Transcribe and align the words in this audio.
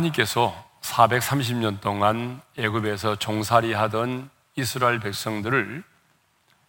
하나님께서 0.00 0.70
430년 0.82 1.80
동안 1.80 2.40
애굽에서 2.56 3.16
종살이 3.16 3.72
하던 3.72 4.30
이스라엘 4.56 4.98
백성들을 5.00 5.82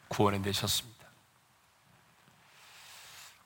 구원해 0.08 0.40
내셨습니다. 0.40 1.06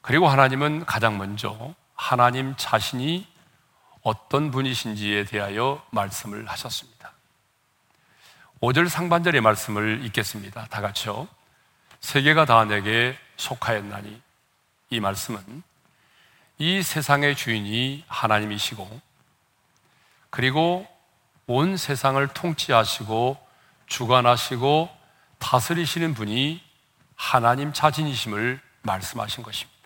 그리고 0.01 0.27
하나님은 0.27 0.85
가장 0.85 1.17
먼저 1.17 1.73
하나님 1.95 2.55
자신이 2.57 3.27
어떤 4.01 4.51
분이신지에 4.51 5.25
대하여 5.25 5.83
말씀을 5.91 6.47
하셨습니다. 6.47 7.11
5절 8.61 8.89
상반절의 8.89 9.41
말씀을 9.41 10.03
읽겠습니다. 10.05 10.65
다 10.67 10.81
같이요. 10.81 11.27
세계가 11.99 12.45
다 12.45 12.65
내게 12.65 13.17
속하였나니 13.37 14.21
이 14.91 14.99
말씀은 14.99 15.63
이 16.57 16.81
세상의 16.81 17.35
주인이 17.35 18.03
하나님이시고 18.07 19.04
그리고 20.35 20.85
온 21.47 21.77
세상을 21.77 22.27
통치하시고 22.27 23.37
주관하시고 23.87 24.89
다스리시는 25.39 26.13
분이 26.13 26.61
하나님 27.15 27.71
자신이심을 27.71 28.59
말씀하신 28.81 29.43
것입니다. 29.43 29.79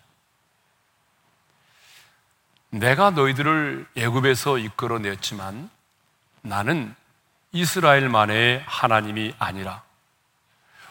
내가 2.70 3.10
너희들을 3.10 3.86
애굽에서 3.96 4.58
이끌어냈지만 4.58 5.70
나는 6.42 6.96
이스라엘만의 7.52 8.64
하나님이 8.66 9.36
아니라 9.38 9.84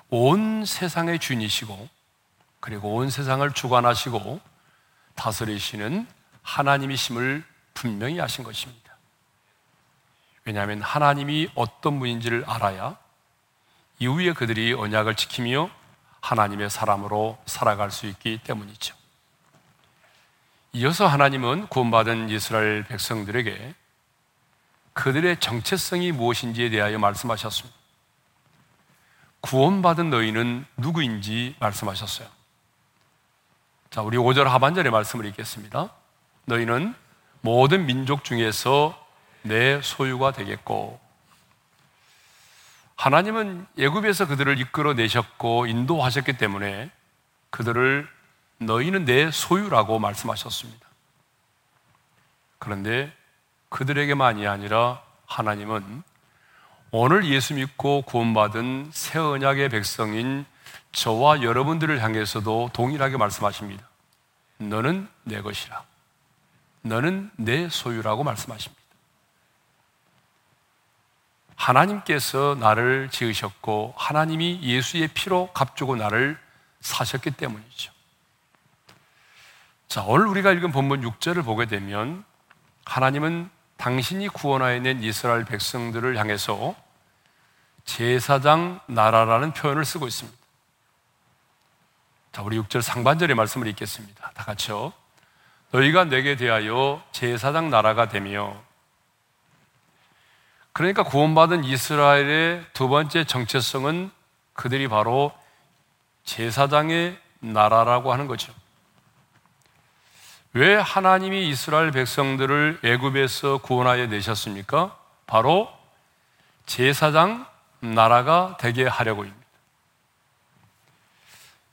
온 0.10 0.64
세상의 0.64 1.20
주인이시고 1.20 1.90
그리고 2.62 2.96
온 2.96 3.10
세상을 3.10 3.52
주관하시고 3.52 4.40
다스리시는 5.16 6.08
하나님이심을 6.44 7.44
분명히 7.74 8.20
하신 8.20 8.46
것입니다. 8.46 8.89
왜냐하면 10.50 10.82
하나님이 10.82 11.48
어떤 11.54 12.00
분인지를 12.00 12.44
알아야 12.48 12.98
이후에 14.00 14.34
그들이 14.34 14.74
언약을 14.74 15.14
지키며 15.14 15.70
하나님의 16.22 16.72
사람으로 16.72 17.38
살아갈 17.46 17.92
수 17.92 18.08
있기 18.08 18.40
때문이죠. 18.44 18.96
이어서 20.74 21.06
하나님은 21.06 21.68
구원받은 21.68 22.30
이스라엘 22.30 22.84
백성들에게 22.86 23.76
그들의 24.94 25.40
정체성이 25.40 26.14
무엇인지에 26.14 26.72
대하여 26.72 26.98
말씀하셨습니다. 26.98 27.78
구원받은 29.42 30.10
너희는 30.10 30.66
누구인지 30.78 31.58
말씀하셨어요. 31.60 32.28
자, 33.92 34.02
우리 34.02 34.18
5절 34.18 34.46
하반절의 34.46 34.92
말씀을 34.92 35.26
읽겠습니다. 35.26 35.92
너희는 36.46 36.96
모든 37.42 37.86
민족 37.86 38.24
중에서 38.24 39.09
내 39.42 39.82
소유가 39.82 40.32
되겠고 40.32 41.00
하나님은 42.96 43.66
예굽에서 43.78 44.28
그들을 44.28 44.60
이끌어 44.60 44.94
내셨고 44.94 45.68
인도하셨기 45.68 46.34
때문에 46.34 46.92
그들을 47.50 48.08
너희는 48.58 49.06
내 49.06 49.32
소유라고 49.32 50.00
말씀하셨습니다. 50.00 50.86
그런데 52.58 53.12
그들에게만이 53.70 54.46
아니라 54.48 55.02
하나님은 55.28 56.04
오늘 56.92 57.26
예수 57.26 57.54
믿고 57.54 58.02
구원받은 58.02 58.90
새 58.92 59.20
언약의 59.20 59.70
백성인 59.70 60.46
저와 60.92 61.42
여러분들을 61.44 62.02
향해서도 62.02 62.72
동일하게 62.74 63.18
말씀하십니다. 63.18 63.88
너는 64.58 65.08
내 65.24 65.42
것이라. 65.42 65.84
너는 66.82 67.32
내 67.38 67.70
소유라고 67.70 68.24
말씀하십니다. 68.24 68.79
하나님께서 71.60 72.56
나를 72.58 73.10
지으셨고 73.12 73.94
하나님이 73.98 74.62
예수의 74.64 75.10
피로 75.10 75.52
값주고 75.54 75.98
나를 75.98 76.40
사셨기 76.80 77.32
때문이죠. 77.32 77.92
자, 79.90 80.04
오늘 80.04 80.28
우리가 80.28 80.54
읽은 80.54 80.72
본문 80.72 81.02
6절을 81.02 81.44
보게 81.44 81.66
되면 81.66 82.24
하나님은 82.86 83.50
당신이 83.76 84.30
구원하여 84.30 84.80
낸 84.80 85.04
이스라엘 85.04 85.44
백성들을 85.44 86.18
향해서 86.18 86.76
제사장 87.84 88.80
나라라는 88.88 89.52
표현을 89.52 89.84
쓰고 89.84 90.08
있습니다. 90.08 90.38
자, 92.32 92.42
우리 92.42 92.58
6절 92.58 92.82
상반절의 92.82 93.36
말씀을 93.36 93.68
읽겠습니다. 93.68 94.32
다 94.34 94.44
같이요. 94.46 94.94
너희가 95.72 96.06
내게 96.06 96.38
대하여 96.38 97.04
제사장 97.12 97.70
나라가 97.70 98.08
되며 98.08 98.56
그러니까 100.74 101.04
구원받은 101.04 101.64
이스라엘의 101.64 102.66
두 102.74 102.88
번째 102.88 103.24
정체성은 103.24 104.12
그들이 104.54 104.88
바로 104.88 105.34
제사장의 106.24 107.20
나라라고 107.40 108.14
하는 108.14 108.28
거죠. 108.28 108.54
왜 110.54 110.76
하나님이 110.76 111.48
이스라엘 111.48 111.92
백성들을 111.92 112.80
애굽에서 112.84 113.60
구원하여 113.60 114.08
내셨습니까? 114.08 114.98
바로 115.28 115.72
제사장 116.66 117.46
나라가 117.80 118.58
되게 118.60 118.86
하려고입니다. 118.86 119.40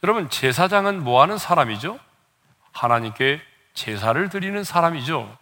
여러분, 0.03 0.29
제사장은 0.31 1.03
뭐 1.03 1.23
하는 1.23 1.39
사람이죠? 1.39 1.99
하나님께 2.73 3.41
제사를 3.75 4.29
드리는 4.29 4.63
사람이죠. 4.63 5.37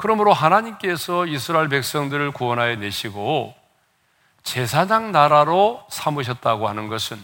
그러므로 0.00 0.32
하나님께서 0.32 1.26
이스라엘 1.26 1.68
백성들을 1.68 2.30
구원하여 2.30 2.76
내시고 2.76 3.54
제사장 4.42 5.12
나라로 5.12 5.86
삼으셨다고 5.90 6.70
하는 6.70 6.88
것은 6.88 7.18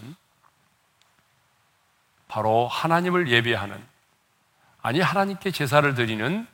바로 2.29 2.69
하나님을 2.69 3.31
예배하는 3.31 3.83
아니 4.83 5.01
하나님께 5.01 5.53
제사를 5.53 5.95
드리는 5.95 6.47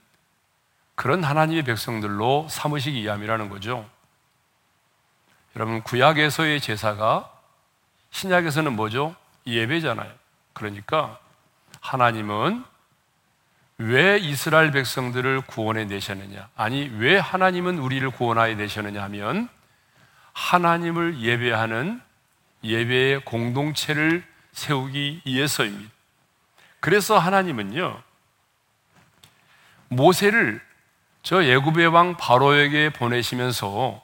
그런 0.95 1.25
하나님의 1.25 1.65
백성들로 1.65 2.47
삼으시기 2.49 3.03
위함이라는 3.03 3.49
거죠. 3.49 3.85
여러분 5.57 5.83
구약에서의 5.83 6.61
제사가 6.61 7.33
신약에서는 8.13 8.75
뭐죠? 8.75 9.17
예배잖아요. 9.49 10.13
그러니까 10.53 11.19
하나님은 11.81 12.65
왜 13.79 14.19
이스라엘 14.19 14.71
백성들을 14.71 15.43
구원해 15.43 15.85
내셨느냐? 15.85 16.49
아니, 16.57 16.91
왜 16.99 17.19
하나님은 17.19 17.79
우리를 17.79 18.09
구원하여 18.11 18.55
내셨느냐 18.55 19.03
하면 19.05 19.49
하나님을 20.33 21.21
예배하는 21.21 22.01
예배의 22.65 23.25
공동체를 23.25 24.25
세우기 24.53 25.23
위해서입니다. 25.25 25.91
그래서 26.81 27.19
하나님은요, 27.19 28.03
모세를 29.89 30.61
저 31.23 31.45
예굽의 31.45 31.89
왕 31.89 32.17
바로에게 32.17 32.91
보내시면서 32.91 34.03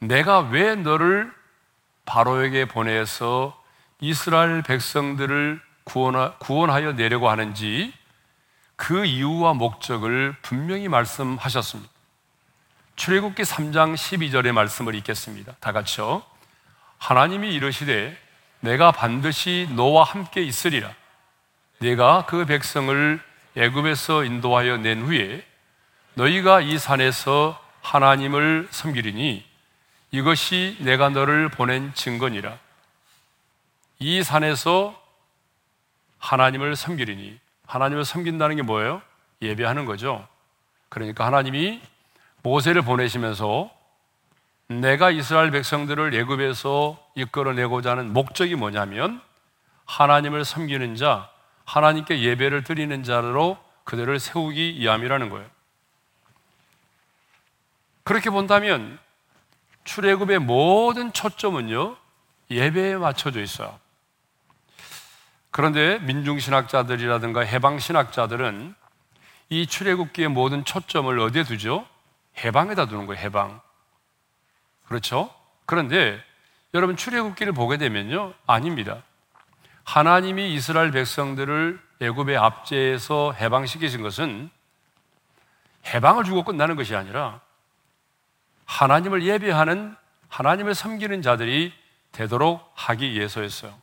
내가 0.00 0.40
왜 0.40 0.74
너를 0.74 1.32
바로에게 2.04 2.66
보내서 2.66 3.62
이스라엘 4.00 4.62
백성들을 4.62 5.60
구원하여 5.84 6.92
내려고 6.92 7.28
하는지 7.28 7.92
그 8.80 9.04
이유와 9.04 9.52
목적을 9.52 10.34
분명히 10.40 10.88
말씀하셨습니다. 10.88 11.92
출애굽기 12.96 13.42
3장 13.42 13.94
12절의 13.94 14.52
말씀을 14.52 14.94
읽겠습니다. 14.94 15.54
다 15.60 15.72
같이요. 15.72 16.22
하나님이 16.96 17.52
이르시되 17.54 18.16
내가 18.60 18.90
반드시 18.90 19.68
너와 19.76 20.04
함께 20.04 20.40
있으리라. 20.40 20.94
내가 21.80 22.24
그 22.24 22.46
백성을 22.46 23.20
애굽에서 23.54 24.24
인도하여 24.24 24.78
낸 24.78 25.02
후에 25.02 25.46
너희가 26.14 26.62
이 26.62 26.78
산에서 26.78 27.62
하나님을 27.82 28.68
섬기리니 28.70 29.44
이것이 30.10 30.78
내가 30.80 31.10
너를 31.10 31.50
보낸 31.50 31.92
증거니라. 31.92 32.58
이 33.98 34.22
산에서 34.22 34.98
하나님을 36.18 36.76
섬기리니 36.76 37.38
하나님을 37.70 38.04
섬긴다는 38.04 38.56
게 38.56 38.62
뭐예요? 38.62 39.00
예배하는 39.42 39.84
거죠. 39.84 40.26
그러니까 40.88 41.24
하나님이 41.24 41.80
모세를 42.42 42.82
보내시면서 42.82 43.70
내가 44.66 45.10
이스라엘 45.10 45.52
백성들을 45.52 46.12
예굽에서 46.12 46.98
이끌어내고자 47.14 47.92
하는 47.92 48.12
목적이 48.12 48.56
뭐냐면 48.56 49.20
하나님을 49.84 50.44
섬기는 50.44 50.96
자, 50.96 51.30
하나님께 51.64 52.22
예배를 52.22 52.64
드리는 52.64 53.04
자로 53.04 53.56
그들을 53.84 54.18
세우기 54.18 54.80
위함이라는 54.80 55.30
거예요. 55.30 55.48
그렇게 58.02 58.30
본다면 58.30 58.98
출애굽의 59.84 60.40
모든 60.40 61.12
초점은요 61.12 61.96
예배에 62.50 62.96
맞춰져 62.96 63.40
있어요. 63.40 63.78
그런데 65.50 65.98
민중신학자들이라든가 66.00 67.40
해방신학자들은 67.40 68.74
이 69.48 69.66
출애굽기의 69.66 70.28
모든 70.28 70.64
초점을 70.64 71.18
어디에 71.18 71.42
두죠? 71.42 71.86
해방에다 72.38 72.86
두는 72.86 73.06
거예요. 73.06 73.20
해방. 73.20 73.60
그렇죠? 74.86 75.34
그런데 75.66 76.22
여러분 76.72 76.96
출애굽기를 76.96 77.52
보게 77.52 77.76
되면요. 77.76 78.32
아닙니다. 78.46 79.02
하나님이 79.84 80.54
이스라엘 80.54 80.92
백성들을 80.92 81.80
애굽의 82.00 82.36
압제에서 82.36 83.32
해방시키신 83.32 84.02
것은 84.02 84.50
해방을 85.86 86.24
주고 86.24 86.44
끝나는 86.44 86.76
것이 86.76 86.94
아니라 86.94 87.40
하나님을 88.66 89.24
예배하는 89.24 89.96
하나님을 90.28 90.74
섬기는 90.74 91.22
자들이 91.22 91.72
되도록 92.12 92.70
하기 92.74 93.10
위해서였어요. 93.12 93.74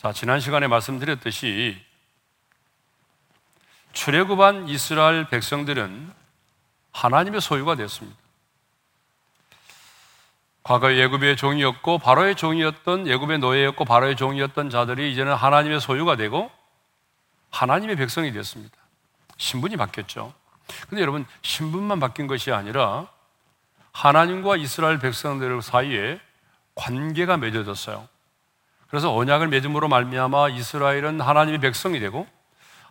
자, 0.00 0.14
지난 0.14 0.40
시간에 0.40 0.66
말씀드렸듯이 0.66 1.78
출애굽한 3.92 4.66
이스라엘 4.66 5.28
백성들은 5.28 6.10
하나님의 6.92 7.42
소유가 7.42 7.74
됐습니다. 7.74 8.18
과거 10.62 10.94
예굽의 10.94 11.36
종이었고 11.36 11.98
바로의 11.98 12.34
종이었던 12.34 13.08
예굽의 13.08 13.40
노예였고 13.40 13.84
바로의 13.84 14.16
종이었던 14.16 14.70
자들이 14.70 15.12
이제는 15.12 15.34
하나님의 15.34 15.82
소유가 15.82 16.16
되고 16.16 16.50
하나님의 17.50 17.96
백성이 17.96 18.32
됐습니다. 18.32 18.74
신분이 19.36 19.76
바뀌었죠. 19.76 20.32
근데 20.88 21.02
여러분 21.02 21.26
신분만 21.42 22.00
바뀐 22.00 22.26
것이 22.26 22.52
아니라 22.52 23.06
하나님과 23.92 24.56
이스라엘 24.56 24.98
백성들 24.98 25.60
사이에 25.60 26.18
관계가 26.74 27.36
맺어졌어요. 27.36 28.08
그래서 28.90 29.14
언약을 29.14 29.48
맺음으로 29.48 29.88
말미암아 29.88 30.50
이스라엘은 30.50 31.20
하나님의 31.20 31.60
백성이 31.60 32.00
되고 32.00 32.26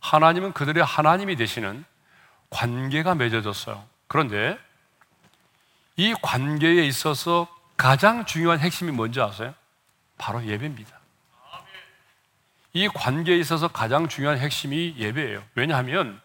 하나님은 0.01 0.54
그들의 0.54 0.84
하나님이 0.84 1.36
되시는 1.36 1.84
관계가 2.50 3.16
맺어졌어요. 3.16 3.84
그런데 4.07 4.57
이 5.98 6.16
관계에 6.22 6.86
있어서 6.86 7.48
가장 7.75 8.25
중요한 8.25 8.60
핵심이 8.60 8.92
뭔지 8.92 9.19
아세요? 9.22 9.54
바로 10.18 10.44
예배입니다. 10.46 10.98
이 12.74 12.88
관계에 12.88 13.38
있어서 13.38 13.68
가장 13.68 14.07
중요한 14.07 14.38
핵심이 14.38 14.95
예배예요. 14.98 15.44
왜냐하면 15.56 16.22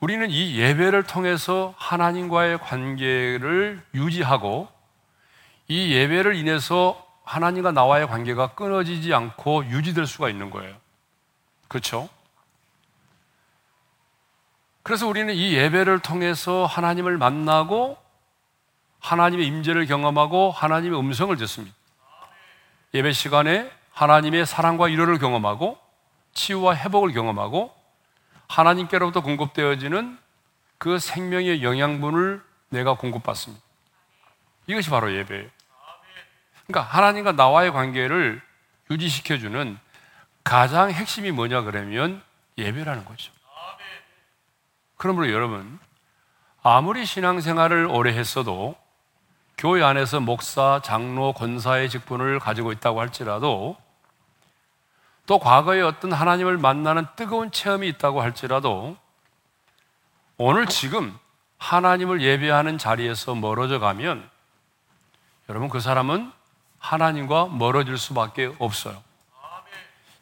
우리는 0.00 0.30
이 0.30 0.58
예배를 0.58 1.04
통해서 1.04 1.74
하나님과의 1.76 2.58
관계를 2.58 3.80
유지하고 3.94 4.68
이 5.68 5.92
예배를 5.92 6.34
인해서 6.34 7.06
하나님과 7.30 7.70
나와의 7.70 8.08
관계가 8.08 8.54
끊어지지 8.54 9.14
않고 9.14 9.66
유지될 9.66 10.08
수가 10.08 10.28
있는 10.28 10.50
거예요. 10.50 10.74
그렇죠? 11.68 12.08
그래서 14.82 15.06
우리는 15.06 15.32
이 15.32 15.54
예배를 15.54 16.00
통해서 16.00 16.66
하나님을 16.66 17.18
만나고 17.18 17.96
하나님의 18.98 19.46
임재를 19.46 19.86
경험하고 19.86 20.50
하나님의 20.50 20.98
음성을 20.98 21.36
듣습니다. 21.36 21.76
예배 22.94 23.12
시간에 23.12 23.70
하나님의 23.92 24.44
사랑과 24.44 24.86
위로를 24.86 25.18
경험하고 25.18 25.78
치유와 26.34 26.74
회복을 26.74 27.12
경험하고 27.12 27.72
하나님께로부터 28.48 29.20
공급되어지는 29.22 30.18
그 30.78 30.98
생명의 30.98 31.62
영양분을 31.62 32.42
내가 32.70 32.96
공급받습니다. 32.96 33.62
이것이 34.66 34.90
바로 34.90 35.14
예배예요. 35.14 35.59
그러니까 36.70 36.82
하나님과 36.82 37.32
나와의 37.32 37.72
관계를 37.72 38.40
유지시켜주는 38.90 39.78
가장 40.44 40.90
핵심이 40.90 41.30
뭐냐 41.32 41.62
그러면 41.62 42.22
예배라는 42.56 43.04
거죠. 43.04 43.32
그러므로 44.96 45.30
여러분, 45.32 45.78
아무리 46.62 47.04
신앙생활을 47.04 47.86
오래 47.86 48.12
했어도 48.12 48.76
교회 49.58 49.82
안에서 49.82 50.20
목사, 50.20 50.80
장로, 50.82 51.32
권사의 51.32 51.90
직분을 51.90 52.38
가지고 52.38 52.72
있다고 52.72 53.00
할지라도 53.00 53.76
또 55.26 55.38
과거에 55.38 55.80
어떤 55.80 56.12
하나님을 56.12 56.56
만나는 56.56 57.06
뜨거운 57.16 57.50
체험이 57.50 57.88
있다고 57.88 58.22
할지라도 58.22 58.96
오늘 60.36 60.66
지금 60.66 61.18
하나님을 61.58 62.22
예배하는 62.22 62.78
자리에서 62.78 63.34
멀어져 63.34 63.78
가면 63.78 64.28
여러분 65.48 65.68
그 65.68 65.80
사람은 65.80 66.32
하나님과 66.80 67.46
멀어질 67.46 67.96
수밖에 67.96 68.52
없어요. 68.58 69.00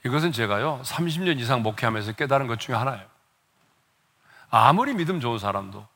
이것은 0.05 0.33
제가요 0.33 0.81
30년 0.85 1.41
이상 1.41 1.63
목회하면서 1.63 2.13
깨달은 2.13 2.47
것 2.47 2.61
중에 2.61 2.75
하나예요. 2.75 3.05
아무리 4.51 4.95
믿음 4.95 5.21
좋은 5.21 5.39
사람도 5.39 5.87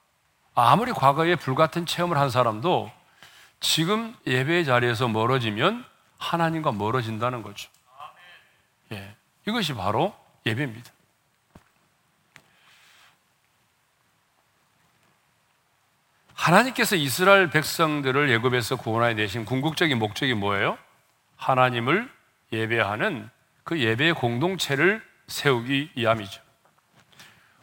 아무리 0.55 0.93
과거에 0.93 1.37
불같은 1.37 1.87
체험을 1.87 2.19
한 2.19 2.31
사람도 2.31 2.91
지금 3.61 4.17
예배의 4.27 4.65
자리에서 4.65 5.09
멀어지면 5.09 5.85
하나님과 6.19 6.73
멀어진다는 6.73 7.43
거죠. 7.43 7.71
예, 8.93 9.15
이것이 9.47 9.75
바로 9.75 10.15
예배입니다. 10.45 10.91
하나님께서 16.43 16.97
이스라엘 16.97 17.51
백성들을 17.51 18.29
예굽에서 18.31 18.75
구원하여 18.75 19.15
내신 19.15 19.45
궁극적인 19.45 19.97
목적이 19.97 20.35
뭐예요? 20.35 20.77
하나님을 21.37 22.11
예배하는 22.53 23.31
그 23.63 23.79
예배의 23.79 24.15
공동체를 24.15 25.01
세우기 25.29 25.93
위함이죠. 25.95 26.43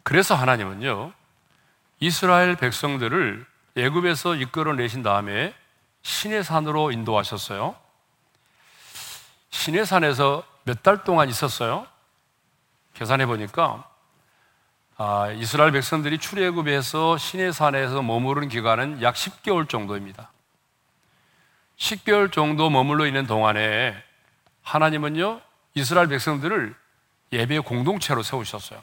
그래서 0.02 0.34
하나님은요, 0.34 1.12
이스라엘 2.00 2.56
백성들을 2.56 3.44
예굽에서 3.76 4.36
이끌어내신 4.36 5.02
다음에 5.02 5.54
신의 6.00 6.42
산으로 6.42 6.90
인도하셨어요. 6.90 7.76
신의 9.50 9.84
산에서 9.84 10.42
몇 10.64 10.82
달 10.82 11.04
동안 11.04 11.28
있었어요. 11.28 11.86
계산해 12.94 13.26
보니까 13.26 13.86
아, 15.02 15.30
이스라엘 15.30 15.72
백성들이 15.72 16.18
출애굽에서 16.18 17.16
신의 17.16 17.54
산에서 17.54 18.02
머무른 18.02 18.50
기간은 18.50 19.00
약 19.00 19.14
10개월 19.14 19.66
정도입니다. 19.66 20.30
10개월 21.78 22.30
정도 22.30 22.68
머물러 22.68 23.06
있는 23.06 23.26
동안에 23.26 23.94
하나님은요 24.60 25.40
이스라엘 25.72 26.06
백성들을 26.08 26.74
예배 27.32 27.60
공동체로 27.60 28.22
세우셨어요. 28.22 28.78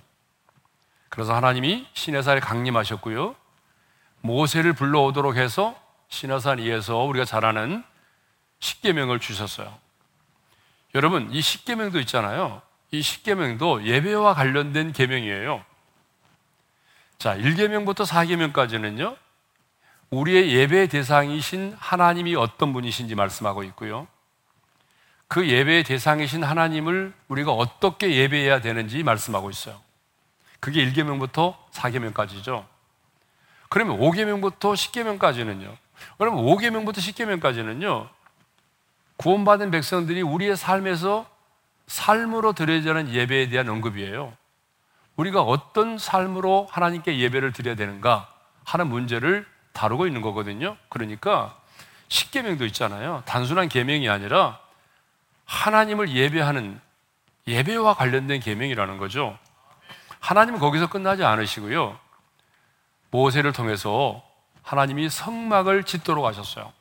그래서 1.10 1.36
하나님이 1.36 1.88
시내산에 1.94 2.40
강림하셨고요. 2.40 3.36
모세를 4.22 4.74
불러오도록 4.74 5.36
해서 5.36 5.80
시내산 6.08 6.58
위에서 6.58 6.98
우리가 7.04 7.26
잘 7.26 7.46
아는 7.46 7.84
십계명을 8.58 9.20
주셨어요. 9.20 9.72
여러분, 10.96 11.32
이 11.32 11.42
십계명도 11.42 12.00
있잖아요. 12.00 12.64
이 12.90 13.04
십계명도 13.04 13.86
예배와 13.86 14.34
관련된 14.34 14.94
계명이에요. 14.94 15.64
자, 17.18 17.36
1계명부터 17.36 18.06
4계명까지는요. 18.06 19.18
우리의 20.10 20.54
예배 20.54 20.88
대상이신 20.88 21.76
하나님이 21.78 22.36
어떤 22.36 22.74
분이신지 22.74 23.16
말씀하고 23.16 23.64
있고요. 23.64 24.08
그 25.28 25.50
예배의 25.50 25.84
대상이신 25.84 26.44
하나님을 26.44 27.14
우리가 27.28 27.52
어떻게 27.52 28.16
예배해야 28.16 28.62
되는지 28.62 29.04
말씀하고 29.04 29.50
있어요. 29.50 29.82
그게 30.60 30.86
1계명부터 30.86 31.56
4계명까지죠. 31.72 32.66
그러면 33.70 34.00
5계명부터 34.00 34.74
10계명까지는요. 34.74 35.76
그러면 36.18 36.46
5계명부터 36.46 36.98
10계명까지는요. 36.98 38.10
구원받은 39.18 39.72
백성들이 39.72 40.22
우리의 40.22 40.56
삶에서 40.56 41.30
삶으로 41.88 42.54
드려야 42.54 42.82
하는 42.82 43.10
예배에 43.12 43.50
대한 43.50 43.68
언급이에요. 43.68 44.34
우리가 45.18 45.42
어떤 45.42 45.98
삶으로 45.98 46.68
하나님께 46.72 47.20
예배를 47.20 47.52
드려야 47.52 47.76
되는가 47.76 48.34
하는 48.64 48.88
문제를 48.88 49.46
다루고 49.74 50.08
있는 50.08 50.22
거거든요. 50.22 50.78
그러니까 50.90 51.58
10계명도 52.10 52.62
있잖아요. 52.68 53.24
단순한 53.26 53.70
계명이 53.70 54.10
아니라 54.10 54.60
하나님을 55.46 56.10
예배하는 56.10 56.80
예배와 57.48 57.96
관련된 57.96 58.40
계명이라는 58.40 58.98
거죠. 58.98 59.38
하나님은 60.20 60.60
거기서 60.60 60.88
끝나지 60.90 61.24
않으시고요. 61.24 61.98
모세를 63.12 63.54
통해서 63.54 64.24
하나님이 64.64 65.10
성막을 65.10 65.84
짓도록 65.84 66.26
하셨어요. 66.26 66.72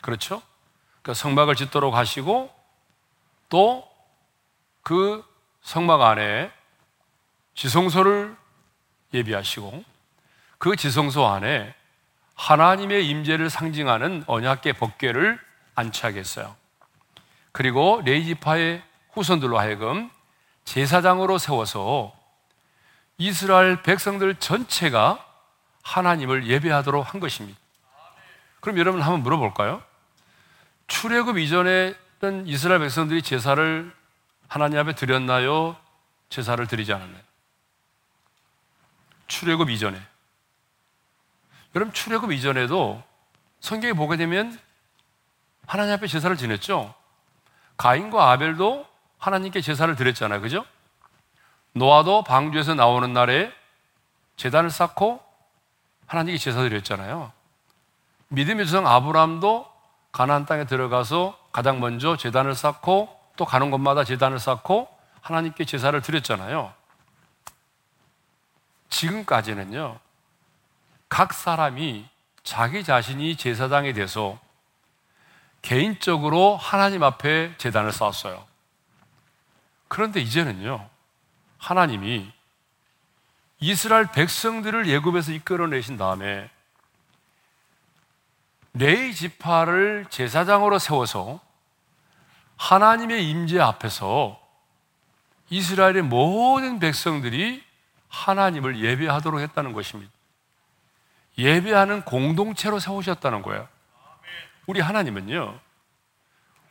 그렇죠? 0.00 0.42
그 1.02 1.14
성막을 1.14 1.56
짓도록 1.56 1.94
하시고 1.94 2.52
또 3.48 3.92
그 4.82 5.24
성막 5.62 6.00
안에 6.02 6.50
지성소를 7.54 8.36
예비하시고 9.14 9.84
그 10.58 10.76
지성소 10.76 11.26
안에 11.26 11.74
하나님의 12.34 13.06
임재를 13.08 13.50
상징하는 13.50 14.24
언약계 14.26 14.74
법궤를 14.74 15.38
안치하겠어요. 15.74 16.54
그리고 17.52 18.00
레이지파의 18.04 18.82
후손들로 19.12 19.58
하여금 19.58 20.10
제사장으로 20.64 21.38
세워서 21.38 22.12
이스라엘 23.18 23.82
백성들 23.82 24.36
전체가 24.36 25.24
하나님을 25.82 26.46
예배하도록 26.46 27.12
한 27.12 27.20
것입니다. 27.20 27.58
그럼 28.60 28.78
여러분 28.78 29.02
한번 29.02 29.22
물어볼까요? 29.22 29.82
출애굽 30.86 31.38
이전에 31.38 31.94
이스라엘 32.46 32.80
백성들이 32.80 33.22
제사를 33.22 33.92
하나님 34.48 34.78
앞에 34.78 34.94
드렸나요? 34.94 35.76
제사를 36.28 36.64
드리지 36.66 36.92
않았나요? 36.92 37.22
출애굽 39.32 39.70
이전에. 39.70 39.98
여러분 41.74 41.94
출애굽 41.94 42.32
이전에도 42.32 43.02
성경에 43.60 43.94
보게 43.94 44.18
되면 44.18 44.58
하나님 45.66 45.94
앞에 45.94 46.06
제사를 46.06 46.36
지냈죠. 46.36 46.94
가인과 47.78 48.30
아벨도 48.30 48.86
하나님께 49.18 49.62
제사를 49.62 49.94
드렸잖아요. 49.96 50.42
그죠? 50.42 50.66
노아도 51.72 52.22
방주에서 52.24 52.74
나오는 52.74 53.10
날에 53.14 53.50
제단을 54.36 54.68
쌓고 54.68 55.24
하나님께 56.06 56.36
제사 56.36 56.60
드렸잖아요. 56.60 57.32
믿음의 58.28 58.66
조상 58.66 58.86
아브라함도 58.86 59.72
가나안 60.12 60.44
땅에 60.44 60.66
들어가서 60.66 61.38
가장 61.52 61.80
먼저 61.80 62.18
제단을 62.18 62.54
쌓고 62.54 63.18
또 63.36 63.46
가는 63.46 63.70
곳마다 63.70 64.04
제단을 64.04 64.38
쌓고 64.38 64.88
하나님께 65.22 65.64
제사를 65.64 65.98
드렸잖아요. 66.02 66.74
지금까지는요. 68.92 69.98
각 71.08 71.32
사람이 71.32 72.08
자기 72.44 72.84
자신이 72.84 73.36
제사장이 73.36 73.92
돼서 73.94 74.38
개인적으로 75.62 76.56
하나님 76.56 77.02
앞에 77.02 77.54
제단을 77.58 77.92
쌓았어요. 77.92 78.46
그런데 79.88 80.20
이제는요. 80.20 80.88
하나님이 81.58 82.30
이스라엘 83.60 84.06
백성들을 84.10 84.88
예굽에서 84.88 85.32
이끌어내신 85.32 85.96
다음에 85.96 86.50
레이 88.74 89.14
지파를 89.14 90.06
제사장으로 90.10 90.78
세워서 90.78 91.40
하나님의 92.56 93.28
임재 93.28 93.60
앞에서 93.60 94.40
이스라엘의 95.50 96.02
모든 96.02 96.78
백성들이 96.78 97.62
하나님을 98.12 98.78
예배하도록 98.78 99.40
했다는 99.40 99.72
것입니다. 99.72 100.12
예배하는 101.38 102.02
공동체로 102.02 102.78
세우셨다는 102.78 103.42
거예요. 103.42 103.66
우리 104.66 104.80
하나님은요, 104.80 105.58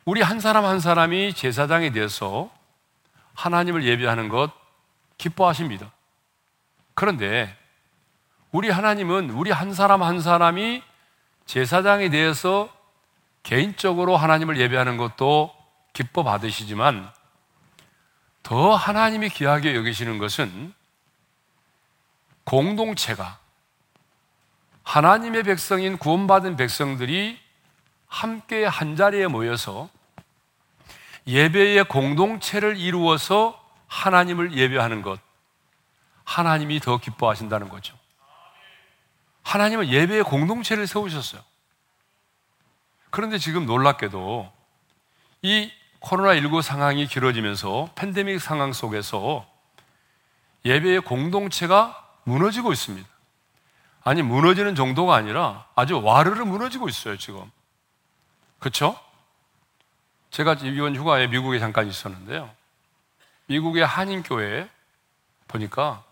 우리 0.05 0.21
한 0.21 0.39
사람 0.39 0.65
한 0.65 0.79
사람이 0.79 1.33
제사장이 1.33 1.91
되어서 1.91 2.50
하나님을 3.33 3.83
예배하는 3.83 4.29
것 4.29 4.51
기뻐하십니다. 5.17 5.91
그런데 6.93 7.57
우리 8.51 8.69
하나님은 8.69 9.31
우리 9.31 9.51
한 9.51 9.74
사람 9.74 10.03
한 10.03 10.21
사람이 10.21 10.83
제사장에 11.45 12.10
대해서 12.10 12.69
개인적으로 13.43 14.15
하나님을 14.15 14.60
예배하는 14.60 14.98
것도 14.98 15.53
기뻐 15.93 16.24
받으시지만 16.24 17.12
더 18.43 18.75
하나님이 18.75 19.29
귀하게 19.29 19.75
여기시는 19.75 20.17
것은 20.19 20.74
공동체가 22.43 23.39
하나님의 24.83 25.43
백성인 25.43 25.98
구원받은 25.98 26.55
백성들이 26.57 27.39
함께 28.07 28.65
한 28.65 28.95
자리에 28.95 29.27
모여서 29.27 29.89
예배의 31.27 31.86
공동체를 31.86 32.77
이루어서 32.77 33.57
하나님을 33.88 34.53
예배하는 34.53 35.01
것. 35.01 35.19
하나님이 36.24 36.79
더 36.79 36.98
기뻐하신다는 36.98 37.69
거죠. 37.69 37.98
하나님은 39.43 39.89
예배의 39.89 40.24
공동체를 40.24 40.88
세우셨어요. 40.88 41.41
그런데 43.10 43.38
지금 43.38 43.65
놀랍게도 43.65 44.51
이 45.41 45.71
코로나19 46.01 46.62
상황이 46.62 47.05
길어지면서 47.05 47.89
팬데믹 47.95 48.41
상황 48.41 48.74
속에서 48.74 49.45
예배의 50.65 51.01
공동체가 51.01 52.00
무너지고 52.24 52.72
있습니다. 52.72 53.08
아니, 54.04 54.22
무너지는 54.22 54.75
정도가 54.75 55.16
아니라 55.16 55.66
아주 55.75 56.01
와르르 56.01 56.44
무너지고 56.44 56.90
있어요, 56.90 57.18
지금. 57.18 57.50
그렇죠? 58.60 59.00
제가 60.32 60.54
이번 60.62 60.96
휴가에 60.96 61.28
미국에 61.28 61.60
잠깐 61.60 61.88
있었는데요. 61.88 62.50
미국의 63.48 63.86
한인교회에 63.86 64.70
보니까 65.48 66.04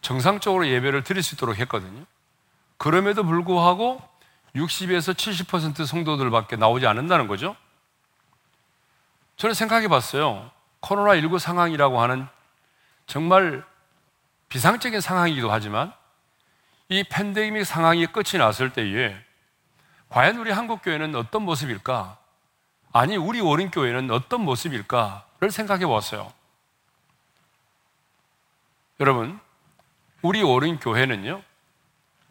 정상적으로 0.00 0.66
예배를 0.68 1.04
드릴 1.04 1.22
수 1.22 1.34
있도록 1.34 1.58
했거든요. 1.58 2.04
그럼에도 2.76 3.24
불구하고 3.24 4.02
60에서 4.56 5.14
70% 5.14 5.86
성도들밖에 5.86 6.56
나오지 6.56 6.86
않는다는 6.86 7.26
거죠. 7.26 7.56
저는 9.36 9.54
생각해 9.54 9.88
봤어요. 9.88 10.50
코로나19 10.80 11.38
상황이라고 11.38 12.00
하는 12.00 12.26
정말 13.06 13.64
비상적인 14.54 15.00
상황이기도 15.00 15.50
하지만 15.50 15.92
이 16.88 17.02
팬데믹 17.02 17.66
상황이 17.66 18.06
끝이 18.06 18.38
났을 18.38 18.72
때에 18.72 19.16
과연 20.10 20.36
우리 20.36 20.52
한국 20.52 20.80
교회는 20.80 21.16
어떤 21.16 21.42
모습일까? 21.42 22.16
아니, 22.92 23.16
우리 23.16 23.40
어린교회는 23.40 24.12
어떤 24.12 24.42
모습일까를 24.42 25.50
생각해 25.50 25.86
봤어요. 25.86 26.32
여러분, 29.00 29.40
우리 30.22 30.40
어린교회는요, 30.40 31.42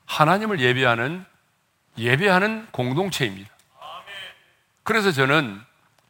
하나님을 0.06 0.62
예배하는, 0.62 1.26
예배하는 1.98 2.68
공동체입니다. 2.72 3.52
그래서 4.84 5.12
저는 5.12 5.62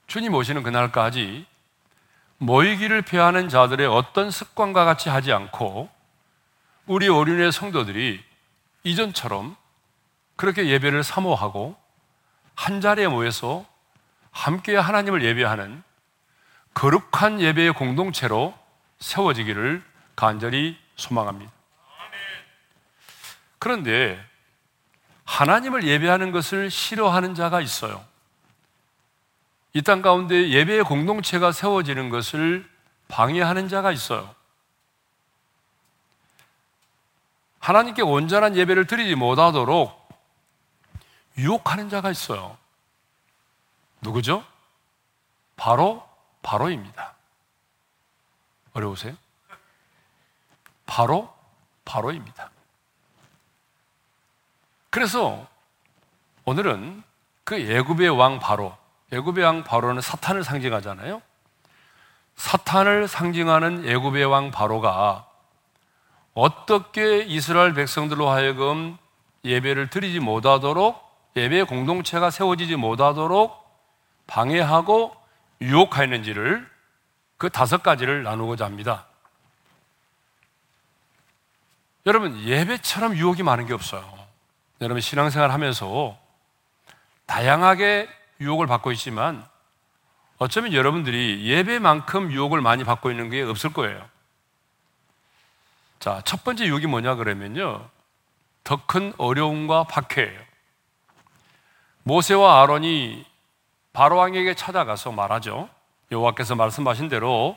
주님 0.05 0.35
오시는 0.35 0.61
그날까지 0.61 1.47
모이기를 2.37 3.01
피하는 3.01 3.49
자들의 3.49 3.87
어떤 3.87 4.29
습관과 4.29 4.85
같이 4.85 5.09
하지 5.09 5.33
않고 5.33 5.92
우리 6.85 7.07
어린의 7.07 7.51
성도들이 7.51 8.23
이전처럼 8.83 9.55
그렇게 10.35 10.67
예배를 10.67 11.03
사모하고 11.03 11.77
한 12.55 12.81
자리에 12.81 13.07
모여서 13.07 13.65
함께 14.31 14.75
하나님을 14.75 15.23
예배하는 15.23 15.83
거룩한 16.73 17.39
예배의 17.39 17.73
공동체로 17.73 18.57
세워지기를 18.99 19.83
간절히 20.15 20.77
소망합니다. 20.95 21.51
그런데 23.59 24.23
하나님을 25.23 25.85
예배하는 25.85 26.31
것을 26.31 26.69
싫어하는 26.69 27.35
자가 27.35 27.61
있어요. 27.61 28.03
이 29.73 29.81
땅 29.81 30.01
가운데 30.01 30.49
예배의 30.49 30.83
공동체가 30.83 31.51
세워지는 31.51 32.09
것을 32.09 32.69
방해하는 33.07 33.69
자가 33.69 33.91
있어요. 33.91 34.35
하나님께 37.63 38.01
온전한 38.01 38.57
예배를 38.57 38.87
드리지 38.87 39.15
못하도록 39.15 40.09
유혹하는 41.37 41.87
자가 41.87 42.11
있어요. 42.11 42.57
누구죠? 44.01 44.43
바로 45.55 46.05
바로입니다. 46.41 47.13
어려우세요? 48.73 49.15
바로 50.85 51.33
바로입니다. 51.85 52.51
그래서 54.89 55.47
오늘은 56.43 57.01
그 57.45 57.65
예굽의 57.65 58.09
왕 58.09 58.39
바로, 58.39 58.77
예굽의 59.13 59.41
왕 59.41 59.63
바로는 59.63 60.01
사탄을 60.01 60.43
상징하잖아요. 60.43 61.21
사탄을 62.35 63.07
상징하는 63.07 63.85
예굽의 63.85 64.25
왕 64.25 64.51
바로가 64.51 65.29
어떻게 66.33 67.19
이스라엘 67.23 67.73
백성들로 67.73 68.29
하여금 68.29 68.97
예배를 69.45 69.89
드리지 69.89 70.19
못하도록 70.19 71.01
예배 71.35 71.63
공동체가 71.63 72.29
세워지지 72.29 72.75
못하도록 72.75 73.63
방해하고 74.27 75.15
유혹하였는지를 75.61 76.69
그 77.37 77.49
다섯 77.49 77.83
가지를 77.83 78.23
나누고자 78.23 78.65
합니다. 78.65 79.05
여러분, 82.05 82.37
예배처럼 82.43 83.15
유혹이 83.15 83.43
많은 83.43 83.65
게 83.65 83.73
없어요. 83.73 84.03
여러분, 84.81 85.01
신앙생활 85.01 85.51
하면서 85.51 86.17
다양하게 87.25 88.09
유혹을 88.41 88.67
받고 88.67 88.91
있지만 88.91 89.45
어쩌면 90.37 90.73
여러분들이 90.73 91.45
예배만큼 91.45 92.31
유혹을 92.31 92.59
많이 92.61 92.83
받고 92.83 93.09
있는 93.09 93.29
게 93.29 93.41
없을 93.41 93.71
거예요. 93.71 94.12
자, 96.03 96.21
첫 96.25 96.43
번째 96.43 96.65
유혹이 96.65 96.85
뭐냐 96.85 97.15
그러면요. 97.15 97.87
더 98.65 98.75
큰 98.87 99.13
어려움과 99.17 99.85
박해예요. 99.85 100.37
모세와 102.03 102.61
아론이 102.61 103.25
바로 103.93 104.17
왕에게 104.17 104.53
찾아가서 104.53 105.13
말하죠. 105.13 105.69
여호와께서 106.11 106.55
말씀하신 106.55 107.07
대로 107.07 107.55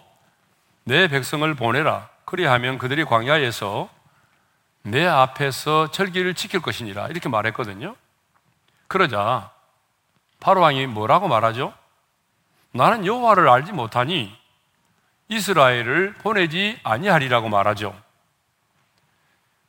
내 0.85 1.09
백성을 1.09 1.53
보내라. 1.57 2.09
그리하면 2.25 2.79
그들이 2.79 3.05
광야에서 3.05 3.89
내 4.83 5.05
앞에서 5.05 5.91
절기를 5.91 6.35
지킬 6.35 6.63
것이니라 6.63 7.09
이렇게 7.09 7.29
말했거든요. 7.29 7.97
그러자 8.87 9.51
바로 10.39 10.61
왕이 10.61 10.87
뭐라고 10.87 11.27
말하죠? 11.27 11.75
나는 12.71 13.07
여호와를 13.07 13.49
알지 13.49 13.73
못하니 13.73 14.33
이스라엘을 15.31 16.15
보내지 16.19 16.79
아니하리라고 16.85 17.49
말하죠. 17.49 18.06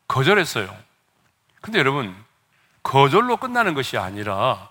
거절했어요. 0.08 0.76
근데 1.62 1.80
여러분, 1.80 2.16
거절로 2.84 3.38
끝나는 3.38 3.74
것이 3.74 3.98
아니라 3.98 4.70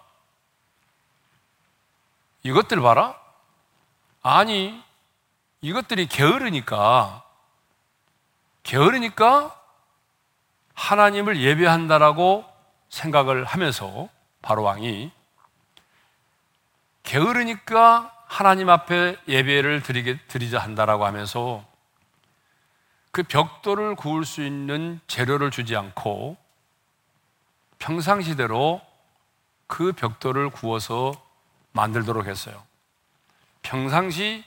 이것들 2.43 2.81
봐라? 2.81 3.21
아니, 4.23 4.83
이것들이 5.61 6.07
게으르니까, 6.07 7.25
게으르니까 8.63 9.61
하나님을 10.75 11.41
예배한다라고 11.41 12.45
생각을 12.89 13.45
하면서 13.45 14.09
바로 14.43 14.63
왕이 14.63 15.11
게으르니까 17.03 18.13
하나님 18.27 18.69
앞에 18.69 19.17
예배를 19.29 19.83
드리게, 19.83 20.19
드리자 20.29 20.59
한다라고 20.59 21.07
하면서 21.07 21.65
그 23.17 23.23
벽돌을 23.23 23.95
구울 23.95 24.27
수 24.27 24.45
있는 24.45 25.01
재료를 25.07 25.51
주지 25.51 25.75
않고 25.75 26.37
평상시대로 27.79 28.83
그 29.67 29.93
벽돌을 29.93 30.51
구워서 30.51 31.15
만들도록 31.73 32.27
했어요. 32.27 32.63
평상시 33.63 34.45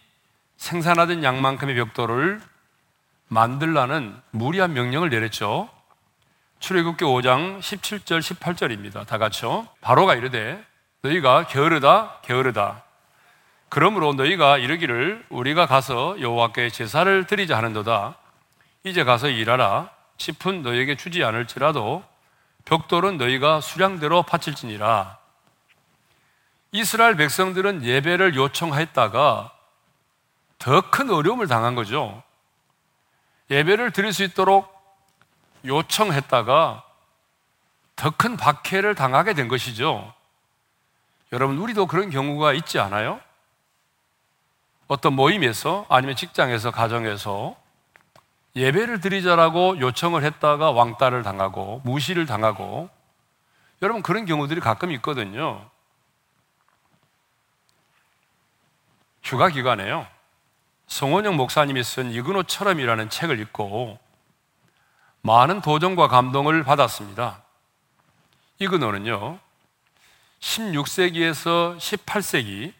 생산하던 0.57 1.23
양만큼의 1.23 1.73
벽돌을 1.77 2.39
만들라는 3.27 4.15
무리한 4.29 4.73
명령을 4.73 5.09
내렸죠. 5.09 5.67
출애굽기 6.59 7.03
5장 7.05 7.61
17절 7.61 8.19
18절입니다. 8.19 9.07
다 9.07 9.17
같이요. 9.17 9.67
바로가 9.81 10.13
이르되 10.13 10.63
너희가 11.01 11.47
게으르다 11.47 12.19
게으르다 12.21 12.83
그러므로 13.69 14.13
너희가 14.13 14.59
이르기를 14.59 15.25
우리가 15.29 15.65
가서 15.65 16.21
여호와께 16.21 16.69
제사를 16.69 17.25
드리자 17.25 17.57
하는도다. 17.57 18.28
이제 18.83 19.03
가서 19.03 19.27
일하라. 19.27 19.89
짚은 20.17 20.63
너희에게 20.63 20.95
주지 20.95 21.23
않을지라도 21.23 22.03
벽돌은 22.65 23.17
너희가 23.17 23.61
수량대로 23.61 24.23
바칠지니라. 24.23 25.17
이스라엘 26.71 27.15
백성들은 27.15 27.83
예배를 27.83 28.35
요청했다가 28.35 29.51
더 30.59 30.81
큰 30.91 31.09
어려움을 31.09 31.47
당한 31.47 31.73
거죠. 31.73 32.21
예배를 33.49 33.91
드릴 33.91 34.13
수 34.13 34.23
있도록 34.23 34.77
요청했다가 35.65 36.83
더 37.95 38.11
큰 38.11 38.37
박해를 38.37 38.95
당하게 38.95 39.33
된 39.33 39.47
것이죠. 39.47 40.13
여러분, 41.31 41.57
우리도 41.57 41.87
그런 41.87 42.09
경우가 42.09 42.53
있지 42.53 42.79
않아요? 42.79 43.19
어떤 44.87 45.13
모임에서 45.13 45.85
아니면 45.89 46.15
직장에서 46.15 46.71
가정에서 46.71 47.55
예배를 48.55 48.99
드리자라고 48.99 49.79
요청을 49.79 50.23
했다가 50.23 50.71
왕따를 50.71 51.23
당하고 51.23 51.81
무시를 51.85 52.25
당하고 52.25 52.89
여러분 53.81 54.01
그런 54.01 54.25
경우들이 54.25 54.59
가끔 54.59 54.91
있거든요. 54.91 55.69
휴가 59.23 59.49
기간에요. 59.49 60.07
송원영 60.87 61.35
목사님이 61.35 61.83
쓴 61.83 62.11
이근호처럼이라는 62.11 63.09
책을 63.09 63.39
읽고 63.39 63.99
많은 65.21 65.61
도전과 65.61 66.07
감동을 66.07 66.63
받았습니다. 66.63 67.43
이근호는요, 68.57 69.39
16세기에서 70.39 71.77
18세기 71.77 72.73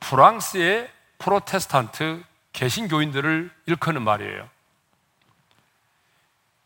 프랑스의 0.00 0.90
프로테스탄트 1.18 2.22
개신교인들을 2.52 3.50
일컫는 3.66 4.02
말이에요. 4.02 4.48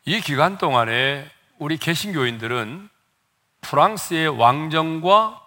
이 0.07 0.21
기간 0.21 0.59
동안에 0.59 1.31
우리 1.59 1.79
개신교인들은 1.79 2.89
프랑스의 3.61 4.29
왕정과 4.29 5.41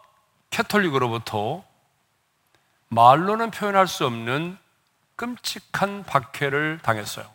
캐톨릭으로부터 0.50 1.64
말로는 2.90 3.52
표현할 3.52 3.88
수 3.88 4.06
없는 4.06 4.58
끔찍한 5.16 6.04
박해를 6.06 6.80
당했어요. 6.82 7.30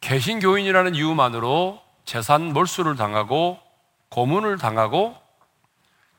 개신교인이라는 0.00 0.94
이유만으로 0.94 1.82
재산 2.04 2.52
몰수를 2.52 2.96
당하고 2.96 3.60
고문을 4.08 4.58
당하고 4.58 5.16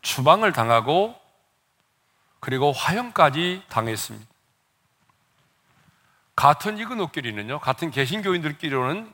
추방을 0.01 0.51
당하고 0.51 1.19
그리고 2.39 2.71
화형까지 2.71 3.63
당했습니다. 3.69 4.36
같은 6.37 6.77
이그노끼리는요, 6.77 7.59
같은 7.59 7.89
개신교인들끼리는 7.89 9.11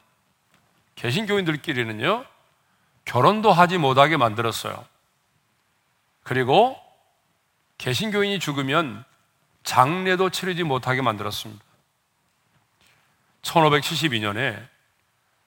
개신교인들끼리는요, 0.95 2.25
결혼도 3.05 3.51
하지 3.53 3.77
못하게 3.77 4.17
만들었어요. 4.17 4.85
그리고 6.23 6.77
개신교인이 7.77 8.39
죽으면 8.39 9.05
장례도 9.63 10.31
치르지 10.31 10.63
못하게 10.63 11.01
만들었습니다. 11.01 11.63
1572년에 13.41 14.67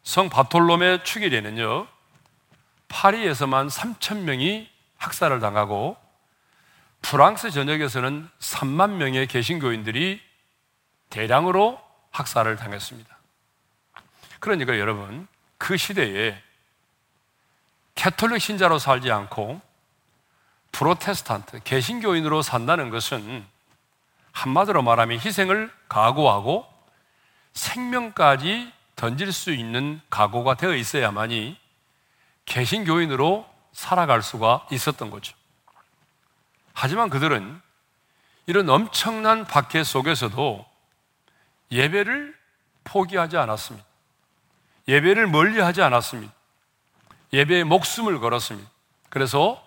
성 0.02 0.30
바톨롬의 0.30 1.04
축일에는요, 1.04 1.86
파리에서만 2.88 3.68
3천 3.68 4.20
명이 4.20 4.70
학살을 4.96 5.40
당하고 5.40 5.98
프랑스 7.02 7.50
전역에서는 7.50 8.30
3만 8.38 8.92
명의 8.92 9.26
개신교인들이 9.26 10.25
대량으로 11.10 11.80
학살을 12.10 12.56
당했습니다. 12.56 13.16
그러니까 14.40 14.78
여러분, 14.78 15.26
그 15.58 15.76
시대에 15.76 16.40
캐톨릭 17.94 18.40
신자로 18.40 18.78
살지 18.78 19.10
않고 19.10 19.60
프로테스탄트, 20.72 21.60
개신교인으로 21.64 22.42
산다는 22.42 22.90
것은 22.90 23.46
한마디로 24.32 24.82
말하면 24.82 25.18
희생을 25.18 25.72
각오하고 25.88 26.66
생명까지 27.54 28.70
던질 28.94 29.32
수 29.32 29.52
있는 29.52 30.00
각오가 30.10 30.54
되어 30.54 30.74
있어야만이 30.74 31.58
개신교인으로 32.44 33.48
살아갈 33.72 34.22
수가 34.22 34.66
있었던 34.70 35.10
거죠. 35.10 35.34
하지만 36.74 37.08
그들은 37.08 37.60
이런 38.46 38.68
엄청난 38.68 39.44
박해 39.46 39.82
속에서도 39.82 40.66
예배를 41.70 42.34
포기하지 42.84 43.36
않았습니다. 43.36 43.86
예배를 44.88 45.26
멀리 45.26 45.60
하지 45.60 45.82
않았습니다. 45.82 46.32
예배에 47.32 47.64
목숨을 47.64 48.20
걸었습니다. 48.20 48.70
그래서 49.08 49.62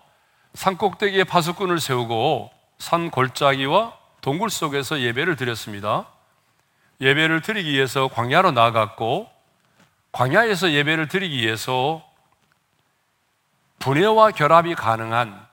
산 0.54 0.76
꼭대기에 0.76 1.24
파수꾼을 1.24 1.78
세우고 1.78 2.50
산 2.78 3.10
골짜기와 3.10 3.96
동굴 4.20 4.50
속에서 4.50 5.00
예배를 5.00 5.36
드렸습니다. 5.36 6.06
예배를 7.00 7.42
드리기 7.42 7.70
위해서 7.70 8.08
광야로 8.08 8.52
나아갔고 8.52 9.30
광야에서 10.12 10.72
예배를 10.72 11.08
드리기 11.08 11.38
위해서 11.38 12.04
분해와 13.78 14.32
결합이 14.32 14.74
가능한 14.74 15.46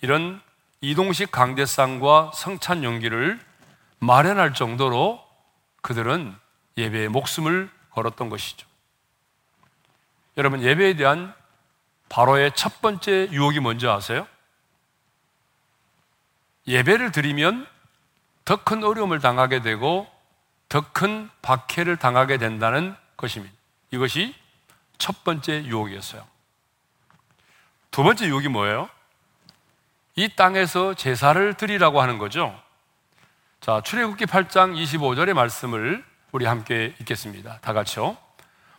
이런 0.00 0.40
이동식 0.80 1.30
강대상과 1.30 2.32
성찬 2.34 2.82
용기를 2.82 3.40
마련할 4.00 4.54
정도로 4.54 5.21
그들은 5.82 6.34
예배에 6.76 7.08
목숨을 7.08 7.70
걸었던 7.90 8.30
것이죠. 8.30 8.66
여러분, 10.38 10.62
예배에 10.62 10.94
대한 10.94 11.34
바로의 12.08 12.52
첫 12.54 12.80
번째 12.80 13.28
유혹이 13.30 13.60
뭔지 13.60 13.86
아세요? 13.86 14.26
예배를 16.66 17.12
드리면 17.12 17.66
더 18.44 18.56
큰 18.56 18.82
어려움을 18.84 19.20
당하게 19.20 19.60
되고 19.62 20.10
더 20.68 20.80
큰 20.92 21.30
박해를 21.42 21.96
당하게 21.96 22.38
된다는 22.38 22.96
것입니다. 23.16 23.54
이것이 23.90 24.34
첫 24.98 25.24
번째 25.24 25.64
유혹이었어요. 25.64 26.26
두 27.90 28.02
번째 28.02 28.26
유혹이 28.26 28.48
뭐예요? 28.48 28.88
이 30.16 30.28
땅에서 30.34 30.94
제사를 30.94 31.54
드리라고 31.54 32.00
하는 32.00 32.18
거죠. 32.18 32.58
자, 33.62 33.80
출애굽기 33.80 34.26
8장 34.26 34.74
25절의 34.74 35.34
말씀을 35.34 36.04
우리 36.32 36.46
함께 36.46 36.96
읽겠습니다. 36.98 37.60
다 37.60 37.72
같이요. 37.72 38.16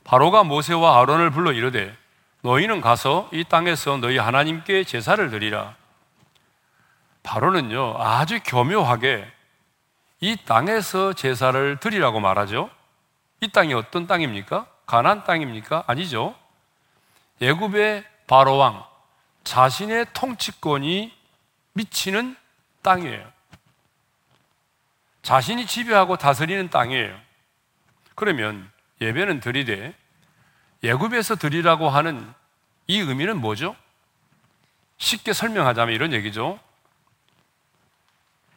바로가 0.03 0.43
모세와 0.43 0.99
아론을 0.99 1.29
불러 1.29 1.53
이르되 1.53 1.95
너희는 2.41 2.81
가서 2.81 3.29
이 3.31 3.45
땅에서 3.45 3.95
너희 3.95 4.17
하나님께 4.17 4.83
제사를 4.83 5.29
드리라. 5.29 5.77
바로는요, 7.23 7.95
아주 7.97 8.41
교묘하게 8.43 9.25
이 10.19 10.35
땅에서 10.43 11.13
제사를 11.13 11.77
드리라고 11.77 12.19
말하죠. 12.19 12.69
이 13.39 13.47
땅이 13.47 13.73
어떤 13.73 14.05
땅입니까? 14.05 14.67
가나안 14.85 15.23
땅입니까? 15.23 15.85
아니죠. 15.87 16.35
예굽의 17.39 18.03
바로 18.27 18.57
왕 18.57 18.83
자신의 19.45 20.07
통치권이 20.11 21.13
미치는 21.71 22.35
땅이에요. 22.81 23.32
자신이 25.23 25.65
지배하고 25.65 26.17
다스리는 26.17 26.69
땅이에요. 26.69 27.19
그러면 28.15 28.69
예배는 29.01 29.39
드리되 29.39 29.95
예굽에서 30.83 31.37
드리라고 31.37 31.89
하는 31.89 32.31
이 32.87 32.99
의미는 32.99 33.37
뭐죠? 33.37 33.75
쉽게 34.97 35.33
설명하자면 35.33 35.95
이런 35.95 36.13
얘기죠. 36.13 36.59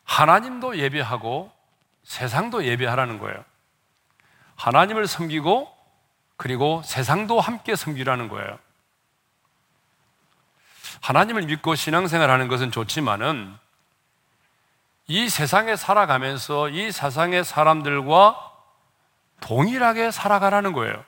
하나님도 0.04 0.78
예배하고 0.78 1.52
세상도 2.02 2.64
예배하라는 2.64 3.18
거예요. 3.18 3.44
하나님을 4.56 5.06
섬기고 5.06 5.72
그리고 6.36 6.82
세상도 6.84 7.40
함께 7.40 7.76
섬기라는 7.76 8.28
거예요. 8.28 8.58
하나님을 11.00 11.42
믿고 11.42 11.74
신앙생활 11.74 12.30
하는 12.30 12.48
것은 12.48 12.70
좋지만은 12.70 13.56
이 15.08 15.28
세상에 15.28 15.76
살아가면서 15.76 16.68
이 16.68 16.90
세상의 16.90 17.44
사람들과 17.44 18.52
동일하게 19.40 20.10
살아가라는 20.10 20.72
거예요. 20.72 21.04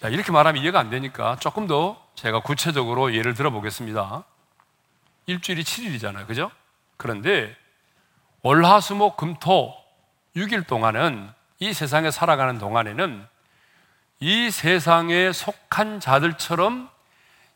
자, 0.00 0.08
이렇게 0.08 0.32
말하면 0.32 0.62
이해가 0.62 0.78
안 0.78 0.90
되니까 0.90 1.36
조금 1.36 1.66
더 1.66 2.02
제가 2.14 2.40
구체적으로 2.40 3.14
예를 3.14 3.34
들어 3.34 3.50
보겠습니다. 3.50 4.24
일주일이 5.26 5.62
7일이잖아요. 5.64 6.26
그죠? 6.26 6.50
그런데 6.96 7.56
월화수목 8.42 9.16
금 9.16 9.36
토 9.38 9.74
6일 10.36 10.66
동안은 10.66 11.30
이 11.60 11.72
세상에 11.72 12.10
살아가는 12.10 12.58
동안에는 12.58 13.26
이 14.20 14.50
세상에 14.50 15.32
속한 15.32 16.00
자들처럼 16.00 16.90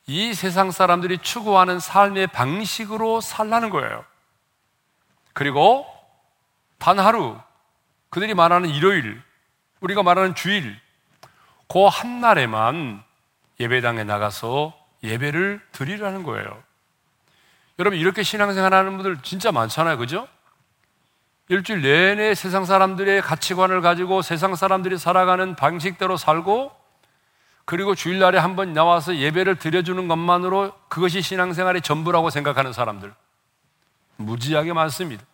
이 0.07 0.33
세상 0.33 0.71
사람들이 0.71 1.19
추구하는 1.19 1.79
삶의 1.81 2.29
방식으로 2.29 3.21
살라는 3.21 3.69
거예요. 3.69 4.05
그리고 5.39 5.87
단 6.79 6.99
하루, 6.99 7.39
그들이 8.11 8.35
말하는 8.35 8.71
일요일, 8.71 9.23
우리가 9.79 10.03
말하는 10.03 10.35
주일, 10.35 10.77
그 11.69 11.87
한 11.87 12.21
날에만 12.21 13.05
예배당에 13.61 14.03
나가서 14.03 14.77
예배를 15.05 15.61
드리라는 15.71 16.25
거예요. 16.25 16.61
여러분, 17.79 18.01
이렇게 18.01 18.25
신앙생활 18.25 18.75
하는 18.75 18.97
분들 18.97 19.19
진짜 19.23 19.53
많잖아요. 19.53 19.97
그죠? 19.99 20.27
일주일 21.49 21.83
내내 21.83 22.35
세상 22.35 22.65
사람들의 22.65 23.23
가치관을 23.23 23.81
가지고 23.81 24.23
세상 24.23 24.57
사람들이 24.57 24.99
살아가는 24.99 25.55
방식대로 25.55 26.17
살고 26.17 26.73
그리고 27.65 27.95
주일날에 27.95 28.39
한 28.39 28.57
번 28.57 28.73
나와서 28.73 29.15
예배를 29.15 29.61
드려주는 29.61 30.09
것만으로 30.09 30.73
그것이 30.89 31.23
신앙생활의 31.23 31.83
전부라고 31.83 32.31
생각하는 32.31 32.73
사람들 32.73 33.15
무지하게 34.19 34.73
많습니다. 34.73 35.25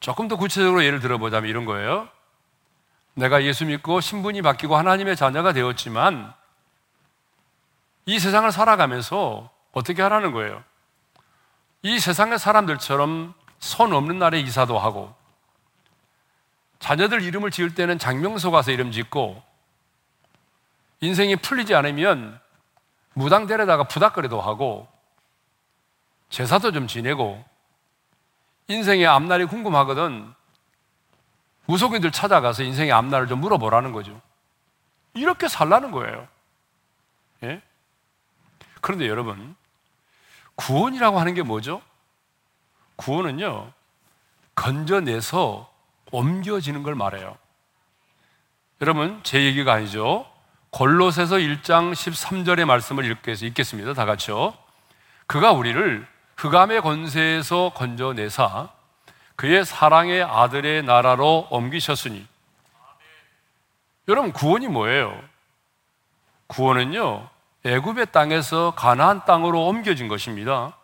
조금 0.00 0.28
더 0.28 0.36
구체적으로 0.36 0.84
예를 0.84 1.00
들어보자면 1.00 1.48
이런 1.48 1.64
거예요. 1.64 2.08
내가 3.14 3.42
예수 3.44 3.64
믿고 3.64 4.00
신분이 4.00 4.42
바뀌고 4.42 4.76
하나님의 4.76 5.16
자녀가 5.16 5.52
되었지만 5.52 6.34
이 8.04 8.18
세상을 8.18 8.50
살아가면서 8.52 9.50
어떻게 9.72 10.02
하라는 10.02 10.32
거예요? 10.32 10.62
이 11.82 11.98
세상의 11.98 12.38
사람들처럼 12.38 13.34
손 13.58 13.92
없는 13.92 14.18
날에 14.18 14.40
이사도 14.40 14.78
하고 14.78 15.14
자녀들 16.78 17.22
이름을 17.22 17.50
지을 17.50 17.74
때는 17.74 17.98
장명소 17.98 18.50
가서 18.50 18.70
이름 18.70 18.92
짓고 18.92 19.42
인생이 21.00 21.36
풀리지 21.36 21.74
않으면 21.74 22.38
무당 23.14 23.46
데려다가 23.46 23.84
부닥거리도 23.84 24.40
하고 24.40 24.88
제사도 26.28 26.72
좀 26.72 26.86
지내고 26.86 27.44
인생의 28.68 29.06
앞날이 29.06 29.44
궁금하거든 29.44 30.34
무속인들 31.66 32.12
찾아가서 32.12 32.62
인생의 32.62 32.92
앞날을 32.92 33.26
좀 33.26 33.40
물어보라는 33.40 33.92
거죠. 33.92 34.20
이렇게 35.14 35.48
살라는 35.48 35.90
거예요. 35.90 36.28
예? 37.42 37.60
그런데 38.80 39.08
여러분, 39.08 39.56
구원이라고 40.54 41.18
하는 41.18 41.34
게 41.34 41.42
뭐죠? 41.42 41.82
구원은요, 42.96 43.72
건져내서 44.54 45.70
옮겨지는 46.12 46.82
걸 46.82 46.94
말해요. 46.94 47.36
여러분, 48.80 49.20
제 49.22 49.44
얘기가 49.44 49.72
아니죠. 49.72 50.30
골로새서 50.70 51.36
1장 51.36 51.92
13절의 51.92 52.64
말씀을 52.64 53.04
읽겠습니다. 53.26 53.94
다 53.94 54.04
같이요. 54.04 54.54
그가 55.26 55.52
우리를 55.52 56.06
흑암의 56.36 56.82
권세에서 56.82 57.72
건져내사 57.74 58.68
그의 59.36 59.64
사랑의 59.64 60.22
아들의 60.22 60.82
나라로 60.82 61.48
옮기셨으니 61.50 62.26
여러분 64.08 64.32
구원이 64.32 64.68
뭐예요? 64.68 65.18
구원은요 66.46 67.28
애굽의 67.64 68.12
땅에서 68.12 68.74
가나안 68.76 69.24
땅으로 69.24 69.66
옮겨진 69.66 70.06
것입니다. 70.08 70.76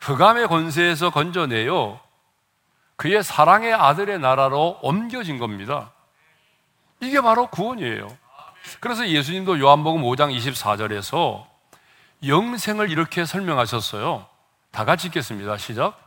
흑암의 0.00 0.48
권세에서 0.48 1.10
건져내요 1.10 2.00
그의 2.96 3.22
사랑의 3.22 3.72
아들의 3.72 4.18
나라로 4.18 4.78
옮겨진 4.82 5.38
겁니다. 5.38 5.92
이게 7.00 7.20
바로 7.20 7.46
구원이에요. 7.46 8.08
그래서 8.80 9.08
예수님도 9.08 9.58
요한복음 9.60 10.02
5장 10.02 10.36
24절에서 10.36 11.53
영생을 12.26 12.90
이렇게 12.90 13.24
설명하셨어요. 13.24 14.26
다 14.70 14.84
같이 14.84 15.08
읽겠습니다. 15.08 15.56
시작. 15.58 16.00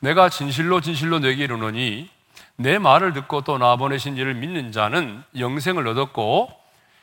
내가 0.00 0.28
진실로 0.28 0.80
진실로 0.80 1.18
내게 1.18 1.44
이르노니 1.44 2.10
내 2.56 2.78
말을 2.78 3.12
듣고 3.12 3.42
또 3.42 3.58
나 3.58 3.76
보내신 3.76 4.16
이를 4.16 4.34
믿는 4.34 4.72
자는 4.72 5.22
영생을 5.38 5.86
얻었고 5.88 6.50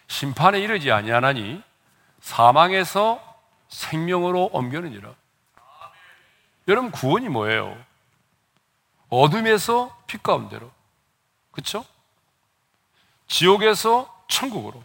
심판에 0.08 0.60
이르지 0.60 0.92
아니하나니 0.92 1.62
사망에서 2.20 3.22
생명으로 3.70 4.50
옮겨느니라. 4.54 5.10
여러분 6.68 6.92
구원이 6.92 7.30
뭐예요? 7.30 7.76
어둠에서 9.10 9.98
빛 10.08 10.22
가운데로. 10.22 10.72
그렇죠? 11.52 11.84
지옥에서 13.28 14.24
천국으로. 14.28 14.84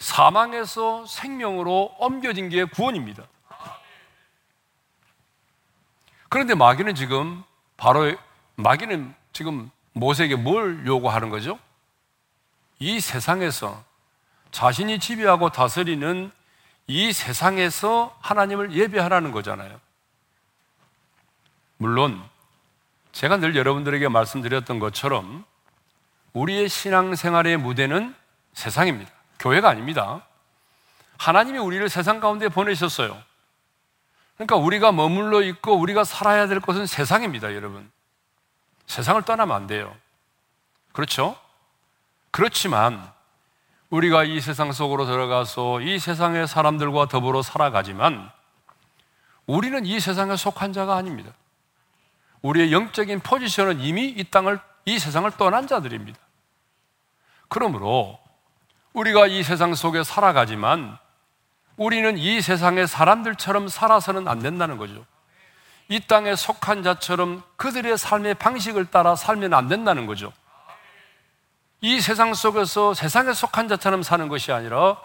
사망에서 0.00 1.06
생명으로 1.06 1.94
옮겨진 1.98 2.48
게 2.48 2.64
구원입니다. 2.64 3.22
그런데 6.28 6.54
마귀는 6.54 6.94
지금 6.94 7.44
바로 7.76 8.16
마귀는 8.56 9.14
지금 9.32 9.70
모세에게 9.92 10.36
뭘 10.36 10.86
요구하는 10.86 11.28
거죠? 11.28 11.58
이 12.78 12.98
세상에서 12.98 13.84
자신이 14.50 14.98
지배하고 14.98 15.50
다스리는 15.50 16.32
이 16.86 17.12
세상에서 17.12 18.16
하나님을 18.20 18.72
예배하라는 18.72 19.32
거잖아요. 19.32 19.80
물론 21.76 22.22
제가 23.12 23.36
늘 23.36 23.54
여러분들에게 23.54 24.08
말씀드렸던 24.08 24.78
것처럼 24.78 25.44
우리의 26.32 26.68
신앙생활의 26.68 27.58
무대는 27.58 28.14
세상입니다. 28.54 29.19
교회가 29.40 29.68
아닙니다. 29.68 30.22
하나님이 31.18 31.58
우리를 31.58 31.88
세상 31.88 32.20
가운데 32.20 32.48
보내셨어요. 32.48 33.20
그러니까 34.36 34.56
우리가 34.56 34.92
머물러 34.92 35.42
있고 35.42 35.74
우리가 35.74 36.04
살아야 36.04 36.46
될 36.46 36.60
것은 36.60 36.86
세상입니다, 36.86 37.54
여러분. 37.54 37.90
세상을 38.86 39.20
떠나면 39.22 39.54
안 39.54 39.66
돼요. 39.66 39.94
그렇죠? 40.92 41.36
그렇지만 42.30 43.10
우리가 43.90 44.24
이 44.24 44.40
세상 44.40 44.72
속으로 44.72 45.04
들어가서 45.04 45.80
이 45.80 45.98
세상의 45.98 46.46
사람들과 46.46 47.06
더불어 47.08 47.42
살아가지만 47.42 48.30
우리는 49.46 49.84
이 49.84 50.00
세상에 50.00 50.36
속한 50.36 50.72
자가 50.72 50.94
아닙니다. 50.96 51.32
우리의 52.42 52.72
영적인 52.72 53.20
포지션은 53.20 53.80
이미 53.80 54.06
이 54.08 54.24
땅을, 54.24 54.60
이 54.86 54.98
세상을 54.98 55.30
떠난 55.32 55.66
자들입니다. 55.66 56.18
그러므로 57.48 58.18
우리가 58.92 59.26
이 59.26 59.42
세상 59.42 59.74
속에 59.74 60.02
살아가지만 60.02 60.98
우리는 61.76 62.18
이 62.18 62.40
세상의 62.42 62.86
사람들처럼 62.86 63.68
살아서는 63.68 64.28
안 64.28 64.40
된다는 64.40 64.76
거죠. 64.76 65.04
이 65.88 66.00
땅에 66.00 66.36
속한 66.36 66.82
자처럼 66.82 67.42
그들의 67.56 67.96
삶의 67.96 68.34
방식을 68.34 68.86
따라 68.86 69.16
살면 69.16 69.54
안 69.54 69.68
된다는 69.68 70.06
거죠. 70.06 70.32
이 71.80 72.00
세상 72.00 72.34
속에서 72.34 72.94
세상에 72.94 73.32
속한 73.32 73.68
자처럼 73.68 74.02
사는 74.02 74.28
것이 74.28 74.52
아니라 74.52 74.98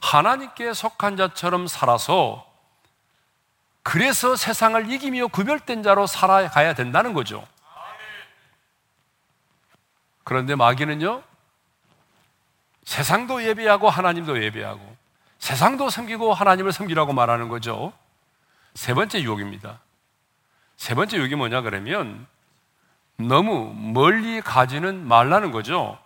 하나님께 0.00 0.72
속한 0.72 1.16
자처럼 1.16 1.66
살아서 1.66 2.46
그래서 3.82 4.36
세상을 4.36 4.90
이기며 4.90 5.28
구별된 5.28 5.82
자로 5.82 6.06
살아가야 6.06 6.74
된다는 6.74 7.12
거죠. 7.12 7.44
그런데 10.22 10.54
마귀는요, 10.54 11.22
세상도 12.84 13.44
예배하고 13.44 13.88
하나님도 13.88 14.42
예배하고 14.42 14.96
세상도 15.38 15.90
섬기고 15.90 16.34
하나님을 16.34 16.72
섬기라고 16.72 17.12
말하는 17.12 17.48
거죠. 17.48 17.92
세 18.74 18.94
번째 18.94 19.22
유혹입니다. 19.22 19.80
세 20.76 20.94
번째 20.94 21.18
유혹이 21.18 21.34
뭐냐 21.34 21.62
그러면 21.62 22.26
너무 23.16 23.74
멀리 23.74 24.40
가지는 24.40 25.06
말라는 25.06 25.50
거죠. 25.50 25.98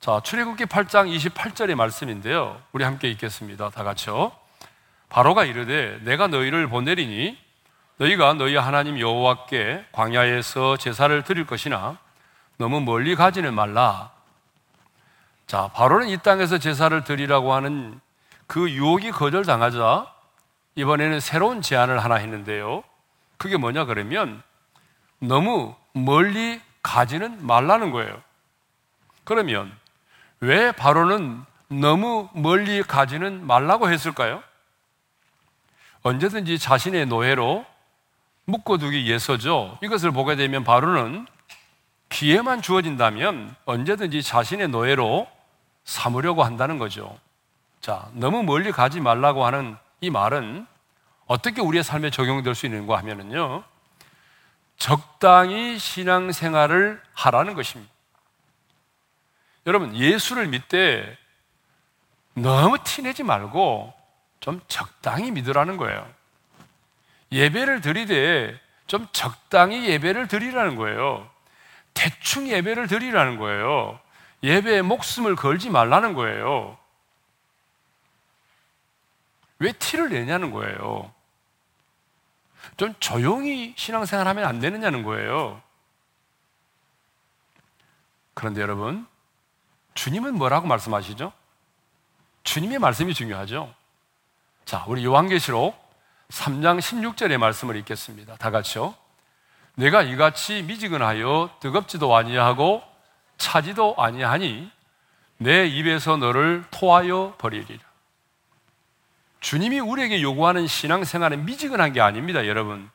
자, 0.00 0.20
출애굽기 0.22 0.66
8장 0.66 1.14
28절의 1.16 1.74
말씀인데요. 1.74 2.60
우리 2.72 2.84
함께 2.84 3.08
읽겠습니다. 3.10 3.70
다 3.70 3.84
같이요. 3.84 4.32
바로가 5.08 5.44
이르되 5.44 5.98
내가 6.02 6.26
너희를 6.26 6.68
보내리니 6.68 7.38
너희가 7.98 8.34
너희 8.34 8.56
하나님 8.56 8.98
여호와께 8.98 9.86
광야에서 9.92 10.76
제사를 10.76 11.22
드릴 11.22 11.46
것이나 11.46 11.98
너무 12.58 12.80
멀리 12.80 13.14
가지는 13.14 13.54
말라. 13.54 14.10
자, 15.46 15.68
바로는 15.74 16.08
이 16.08 16.16
땅에서 16.18 16.58
제사를 16.58 17.04
드리라고 17.04 17.52
하는 17.52 18.00
그 18.46 18.70
유혹이 18.70 19.10
거절당하자 19.10 20.06
이번에는 20.76 21.20
새로운 21.20 21.62
제안을 21.62 22.02
하나 22.02 22.16
했는데요. 22.16 22.82
그게 23.36 23.56
뭐냐 23.56 23.84
그러면 23.84 24.42
너무 25.18 25.74
멀리 25.92 26.60
가지는 26.82 27.46
말라는 27.46 27.90
거예요. 27.90 28.22
그러면 29.24 29.72
왜 30.40 30.72
바로는 30.72 31.44
너무 31.68 32.28
멀리 32.32 32.82
가지는 32.82 33.46
말라고 33.46 33.90
했을까요? 33.90 34.42
언제든지 36.02 36.58
자신의 36.58 37.06
노예로 37.06 37.64
묶어두기 38.44 39.04
위해서죠. 39.04 39.78
이것을 39.82 40.10
보게 40.10 40.36
되면 40.36 40.64
바로는 40.64 41.26
기회만 42.10 42.60
주어진다면 42.60 43.54
언제든지 43.64 44.22
자신의 44.22 44.68
노예로 44.68 45.26
삼으려고 45.84 46.44
한다는 46.44 46.78
거죠. 46.78 47.18
자, 47.80 48.08
너무 48.12 48.42
멀리 48.42 48.72
가지 48.72 49.00
말라고 49.00 49.44
하는 49.44 49.76
이 50.00 50.10
말은 50.10 50.66
어떻게 51.26 51.60
우리의 51.60 51.84
삶에 51.84 52.10
적용될 52.10 52.54
수 52.54 52.66
있는가 52.66 52.98
하면은요, 52.98 53.62
적당히 54.76 55.78
신앙생활을 55.78 57.00
하라는 57.12 57.54
것입니다. 57.54 57.92
여러분, 59.66 59.94
예수를 59.94 60.48
믿되 60.48 61.16
너무 62.34 62.78
티내지 62.82 63.22
말고 63.22 63.94
좀 64.40 64.60
적당히 64.68 65.30
믿으라는 65.30 65.76
거예요. 65.76 66.06
예배를 67.32 67.80
드리되 67.80 68.58
좀 68.86 69.06
적당히 69.12 69.88
예배를 69.88 70.28
드리라는 70.28 70.76
거예요. 70.76 71.28
대충 71.94 72.48
예배를 72.48 72.88
드리라는 72.88 73.38
거예요. 73.38 73.98
예배에 74.44 74.82
목숨을 74.82 75.36
걸지 75.36 75.70
말라는 75.70 76.12
거예요. 76.12 76.76
왜 79.58 79.72
티를 79.72 80.10
내냐는 80.10 80.50
거예요. 80.50 81.10
좀 82.76 82.94
조용히 83.00 83.72
신앙생활 83.76 84.28
하면 84.28 84.44
안 84.44 84.60
되느냐는 84.60 85.02
거예요. 85.02 85.62
그런데 88.34 88.60
여러분, 88.60 89.06
주님은 89.94 90.34
뭐라고 90.34 90.66
말씀하시죠? 90.66 91.32
주님의 92.42 92.80
말씀이 92.80 93.14
중요하죠. 93.14 93.74
자, 94.66 94.84
우리 94.88 95.06
요한계시록 95.06 95.74
3장 96.28 96.80
16절의 96.80 97.38
말씀을 97.38 97.76
읽겠습니다. 97.76 98.36
다 98.36 98.50
같이요. 98.50 98.94
내가 99.76 100.02
이같이 100.02 100.62
미지근하여 100.64 101.56
뜨겁지도 101.60 102.14
아니하고 102.14 102.93
차지도 103.44 103.94
아니하니 103.98 104.70
내 105.36 105.66
입에서 105.66 106.16
너를 106.16 106.64
토하여 106.70 107.34
버리리라. 107.36 107.84
주님이 109.40 109.80
우리에게 109.80 110.22
요구하는 110.22 110.66
신앙생활은 110.66 111.44
미지근한 111.44 111.92
게 111.92 112.00
아닙니다, 112.00 112.46
여러분. 112.46 112.90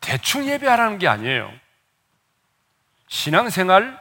대충 0.00 0.46
예배하라는 0.46 0.98
게 0.98 1.08
아니에요. 1.08 1.50
신앙생활 3.08 3.98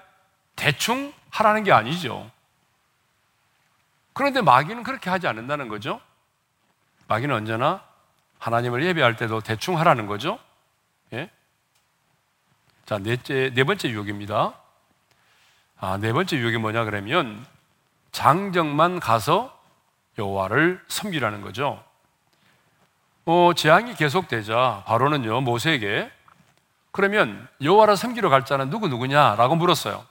대충 0.58 1.14
하라는 1.30 1.64
게 1.64 1.72
아니죠. 1.72 2.30
그런데 4.12 4.42
마귀는 4.42 4.84
그렇게 4.84 5.10
하지 5.10 5.28
않는다는 5.28 5.70
거죠. 5.70 6.02
마귀는 7.08 7.34
언제나 7.34 7.84
하나님을 8.40 8.84
예배할 8.84 9.16
때도 9.16 9.40
대충 9.40 9.80
하라는 9.80 10.08
거죠. 10.08 10.38
예? 11.14 11.30
자, 12.86 13.00
넷째, 13.00 13.52
네 13.56 13.64
번째 13.64 13.90
유혹입니다. 13.90 14.54
아, 15.80 15.98
네 15.98 16.14
번째 16.14 16.38
유혹이 16.38 16.58
뭐냐 16.58 16.84
그러면 16.86 17.44
장정만 18.12 19.00
가서 19.00 19.58
여호와를 20.20 20.84
섬기라는 20.88 21.42
거죠. 21.42 21.84
어, 23.26 23.52
재앙이 23.56 23.96
계속되자 23.96 24.84
바로는요 24.86 25.42
모세에게 25.42 26.12
그러면 26.92 27.48
여호와를 27.62 27.98
섬기러 27.98 28.30
갈 28.30 28.46
자는 28.46 28.70
누구 28.70 28.88
누구냐라고 28.88 29.56
물었어요. 29.56 30.06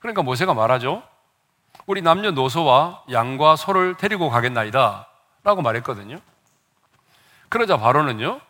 그러니까 0.00 0.22
모세가 0.22 0.52
말하죠. 0.52 1.02
우리 1.86 2.02
남녀 2.02 2.30
노소와 2.30 3.04
양과 3.10 3.56
소를 3.56 3.96
데리고 3.96 4.28
가겠나이다. 4.28 5.08
라고 5.44 5.62
말했거든요. 5.62 6.18
그러자 7.48 7.78
바로는요, 7.78 8.40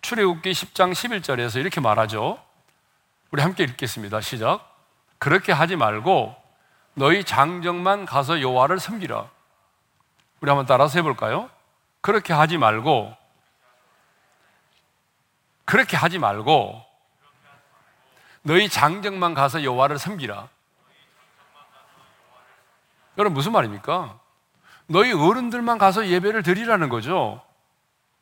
출애굽기 0.00 0.50
10장 0.52 0.92
11절에서 0.92 1.60
이렇게 1.60 1.80
말하죠. 1.80 2.42
우리 3.30 3.42
함께 3.42 3.64
읽겠습니다. 3.64 4.20
시작. 4.20 4.76
그렇게 5.18 5.52
하지 5.52 5.76
말고 5.76 6.34
너희 6.94 7.24
장정만 7.24 8.06
가서 8.06 8.40
여호와를 8.40 8.78
섬기라. 8.78 9.28
우리 10.40 10.50
한번 10.50 10.66
따라서 10.66 10.98
해볼까요? 10.98 11.50
그렇게 12.00 12.32
하지 12.32 12.58
말고 12.58 13.14
그렇게 15.64 15.96
하지 15.96 16.18
말고 16.18 16.84
너희 18.42 18.68
장정만 18.68 19.34
가서 19.34 19.62
여호와를 19.64 19.98
섬기라. 19.98 20.48
여러분 23.18 23.34
무슨 23.34 23.52
말입니까? 23.52 24.18
너희 24.86 25.12
어른들만 25.12 25.76
가서 25.76 26.06
예배를 26.06 26.42
드리라는 26.42 26.88
거죠. 26.88 27.42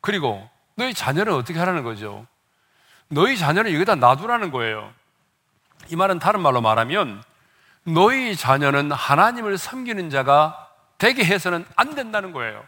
그리고 0.01 0.49
너희 0.77 0.93
자녀는 0.93 1.33
어떻게 1.33 1.57
하라는 1.57 1.83
거죠? 1.83 2.25
너희 3.09 3.37
자녀는 3.37 3.73
여기다 3.73 3.95
놔두라는 3.95 4.51
거예요. 4.51 4.93
이 5.89 5.95
말은 5.95 6.19
다른 6.19 6.39
말로 6.41 6.61
말하면 6.61 7.23
너희 7.83 8.35
자녀는 8.35 8.91
하나님을 8.91 9.57
섬기는 9.57 10.09
자가 10.11 10.69
되게 10.97 11.25
해서는 11.25 11.65
안 11.75 11.95
된다는 11.95 12.31
거예요. 12.31 12.63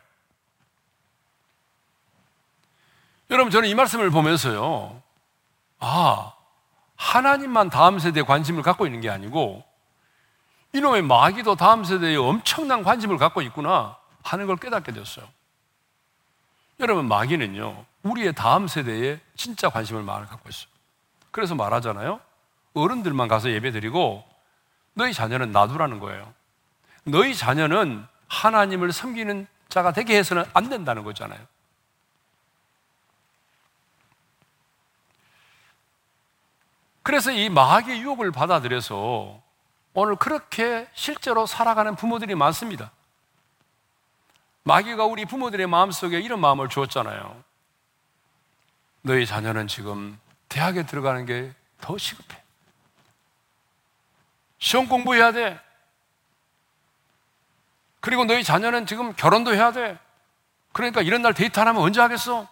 여러분, 3.29 3.51
저는 3.51 3.69
이 3.69 3.75
말씀을 3.75 4.09
보면서요, 4.09 5.03
아, 5.79 6.33
하나님만 6.95 7.69
다음 7.69 7.99
세대에 7.99 8.23
관심을 8.23 8.63
갖고 8.63 8.87
있는 8.87 9.01
게 9.01 9.09
아니고, 9.09 9.63
이놈의 10.73 11.03
마귀도 11.03 11.55
다음 11.55 11.83
세대에 11.83 12.15
엄청난 12.15 12.83
관심을 12.83 13.17
갖고 13.17 13.43
있구나 13.43 13.97
하는 14.23 14.47
걸 14.47 14.57
깨닫게 14.57 14.93
됐어요. 14.93 15.27
여러분, 16.79 17.07
마귀는요, 17.07 17.85
우리의 18.03 18.33
다음 18.33 18.67
세대에 18.67 19.19
진짜 19.35 19.69
관심을 19.69 20.01
많이 20.03 20.25
갖고 20.27 20.47
있어요. 20.47 20.69
그래서 21.31 21.55
말하잖아요. 21.55 22.19
어른들만 22.73 23.27
가서 23.27 23.49
예배 23.49 23.71
드리고, 23.71 24.23
너희 24.93 25.13
자녀는 25.13 25.51
놔두라는 25.51 25.99
거예요. 25.99 26.33
너희 27.03 27.35
자녀는 27.35 28.05
하나님을 28.27 28.91
섬기는 28.93 29.47
자가 29.67 29.91
되게 29.91 30.17
해서는 30.17 30.45
안 30.53 30.69
된다는 30.69 31.03
거잖아요. 31.03 31.39
그래서 37.03 37.31
이 37.31 37.49
마귀의 37.49 38.01
유혹을 38.01 38.31
받아들여서 38.31 39.41
오늘 39.93 40.15
그렇게 40.15 40.87
실제로 40.93 41.45
살아가는 41.45 41.95
부모들이 41.95 42.35
많습니다. 42.35 42.91
마귀가 44.63 45.05
우리 45.05 45.25
부모들의 45.25 45.67
마음속에 45.67 46.19
이런 46.19 46.39
마음을 46.39 46.69
주었잖아요. 46.69 47.43
너희 49.01 49.25
자녀는 49.25 49.67
지금 49.67 50.19
대학에 50.49 50.85
들어가는 50.85 51.25
게 51.25 51.53
더 51.81 51.97
시급해. 51.97 52.41
시험 54.57 54.87
공부해야 54.87 55.31
돼. 55.31 55.59
그리고 58.01 58.25
너희 58.25 58.43
자녀는 58.43 58.85
지금 58.85 59.13
결혼도 59.13 59.53
해야 59.53 59.71
돼. 59.71 59.97
그러니까 60.71 61.01
이런 61.01 61.21
날 61.21 61.33
데이트 61.33 61.59
하면 61.59 61.77
언제 61.77 61.99
하겠어? 62.01 62.47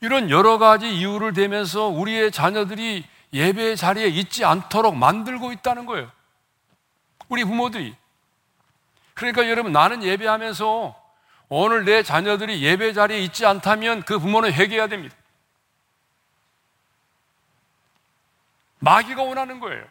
이런 0.00 0.30
여러 0.30 0.58
가지 0.58 0.94
이유를 0.94 1.32
대면서 1.32 1.86
우리의 1.88 2.30
자녀들이 2.30 3.04
예배 3.32 3.76
자리에 3.76 4.06
있지 4.06 4.44
않도록 4.44 4.96
만들고 4.96 5.52
있다는 5.52 5.86
거예요. 5.86 6.10
우리 7.28 7.44
부모들이. 7.44 7.96
그러니까 9.18 9.48
여러분 9.48 9.72
나는 9.72 10.04
예배하면서 10.04 11.08
오늘 11.48 11.84
내 11.84 12.04
자녀들이 12.04 12.62
예배 12.62 12.92
자리에 12.92 13.18
있지 13.18 13.44
않다면 13.44 14.04
그 14.04 14.20
부모는 14.20 14.52
회개해야 14.52 14.86
됩니다. 14.86 15.16
마귀가 18.78 19.24
원하는 19.24 19.58
거예요. 19.58 19.84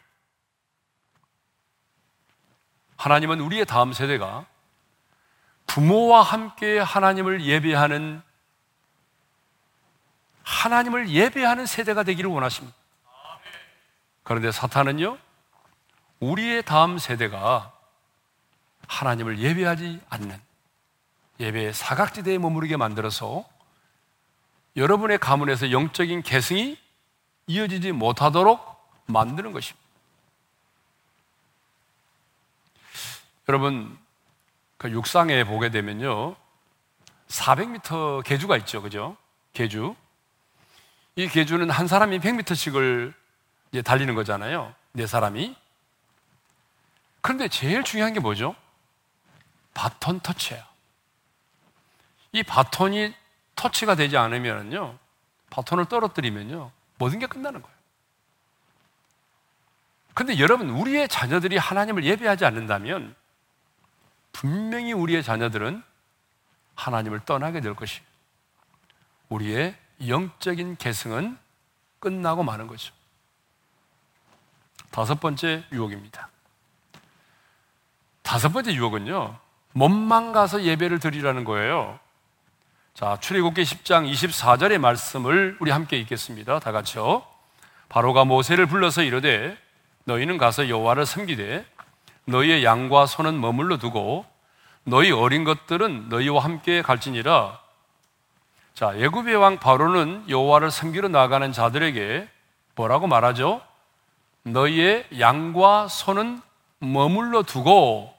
하나님은 2.96 3.40
우리의 3.40 3.66
다음 3.66 3.92
세대가 3.92 4.46
부모와 5.66 6.22
함께 6.22 6.78
하나님을 6.78 7.44
예배하는 7.44 8.22
하나님을 10.42 11.10
예배하는 11.10 11.66
세대가 11.66 12.02
되기를 12.02 12.30
원하십니다. 12.30 12.74
그런데 14.22 14.50
사탄은요, 14.50 15.18
우리의 16.20 16.62
다음 16.62 16.96
세대가 16.96 17.77
하나님을 18.88 19.38
예배하지 19.38 20.00
않는 20.08 20.40
예배의 21.38 21.72
사각지대에 21.72 22.38
머무르게 22.38 22.76
만들어서 22.76 23.44
여러분의 24.76 25.18
가문에서 25.18 25.70
영적인 25.70 26.22
계승이 26.22 26.76
이어지지 27.46 27.92
못하도록 27.92 28.60
만드는 29.06 29.52
것입니다. 29.52 29.86
여러분, 33.48 33.98
그 34.76 34.90
육상에 34.90 35.44
보게 35.44 35.70
되면요. 35.70 36.36
400m 37.28 38.24
계주가 38.24 38.56
있죠. 38.58 38.82
그죠? 38.82 39.16
계주. 39.52 39.94
이 41.16 41.28
계주는 41.28 41.68
한 41.70 41.86
사람이 41.88 42.20
100m씩을 42.20 43.14
이제 43.72 43.82
달리는 43.82 44.14
거잖아요. 44.14 44.74
네 44.92 45.06
사람이. 45.06 45.56
그런데 47.20 47.48
제일 47.48 47.82
중요한 47.82 48.12
게 48.12 48.20
뭐죠? 48.20 48.54
바톤 49.78 50.18
터치예요. 50.18 50.60
이 52.32 52.42
바톤이 52.42 53.14
터치가 53.54 53.94
되지 53.94 54.16
않으면요. 54.16 54.98
바톤을 55.50 55.84
떨어뜨리면요. 55.84 56.72
모든 56.96 57.20
게 57.20 57.26
끝나는 57.28 57.62
거예요. 57.62 57.78
근데 60.14 60.40
여러분, 60.40 60.68
우리의 60.70 61.06
자녀들이 61.08 61.56
하나님을 61.58 62.04
예배하지 62.04 62.44
않는다면 62.44 63.14
분명히 64.32 64.92
우리의 64.92 65.22
자녀들은 65.22 65.80
하나님을 66.74 67.20
떠나게 67.24 67.60
될 67.60 67.74
것이에요. 67.74 68.04
우리의 69.28 69.78
영적인 70.08 70.76
계승은 70.76 71.38
끝나고 72.00 72.42
마는 72.42 72.66
거죠. 72.66 72.92
다섯 74.90 75.20
번째 75.20 75.64
유혹입니다. 75.70 76.30
다섯 78.22 78.48
번째 78.48 78.74
유혹은요, 78.74 79.38
몸만 79.78 80.32
가서 80.32 80.64
예배를 80.64 80.98
드리라는 80.98 81.44
거예요. 81.44 82.00
자, 82.94 83.16
출애굽기 83.20 83.62
10장 83.62 84.10
24절의 84.10 84.78
말씀을 84.78 85.56
우리 85.60 85.70
함께 85.70 85.96
읽겠습니다. 85.98 86.58
다 86.58 86.72
같이요. 86.72 87.22
바로가 87.88 88.24
모세를 88.24 88.66
불러서 88.66 89.04
이르되 89.04 89.56
너희는 90.02 90.36
가서 90.36 90.68
여호와를 90.68 91.06
섬기되 91.06 91.64
너희의 92.24 92.64
양과 92.64 93.06
소는 93.06 93.40
머물러 93.40 93.78
두고 93.78 94.26
너희 94.82 95.12
어린 95.12 95.44
것들은 95.44 96.08
너희와 96.08 96.42
함께 96.42 96.82
갈지니라. 96.82 97.60
자, 98.74 98.98
예굽의 98.98 99.36
왕 99.36 99.58
바로는 99.58 100.24
여호와를 100.28 100.72
섬기러 100.72 101.06
나가는 101.06 101.52
자들에게 101.52 102.28
뭐라고 102.74 103.06
말하죠? 103.06 103.62
너희의 104.42 105.06
양과 105.20 105.86
소는 105.86 106.42
머물러 106.80 107.44
두고 107.44 108.17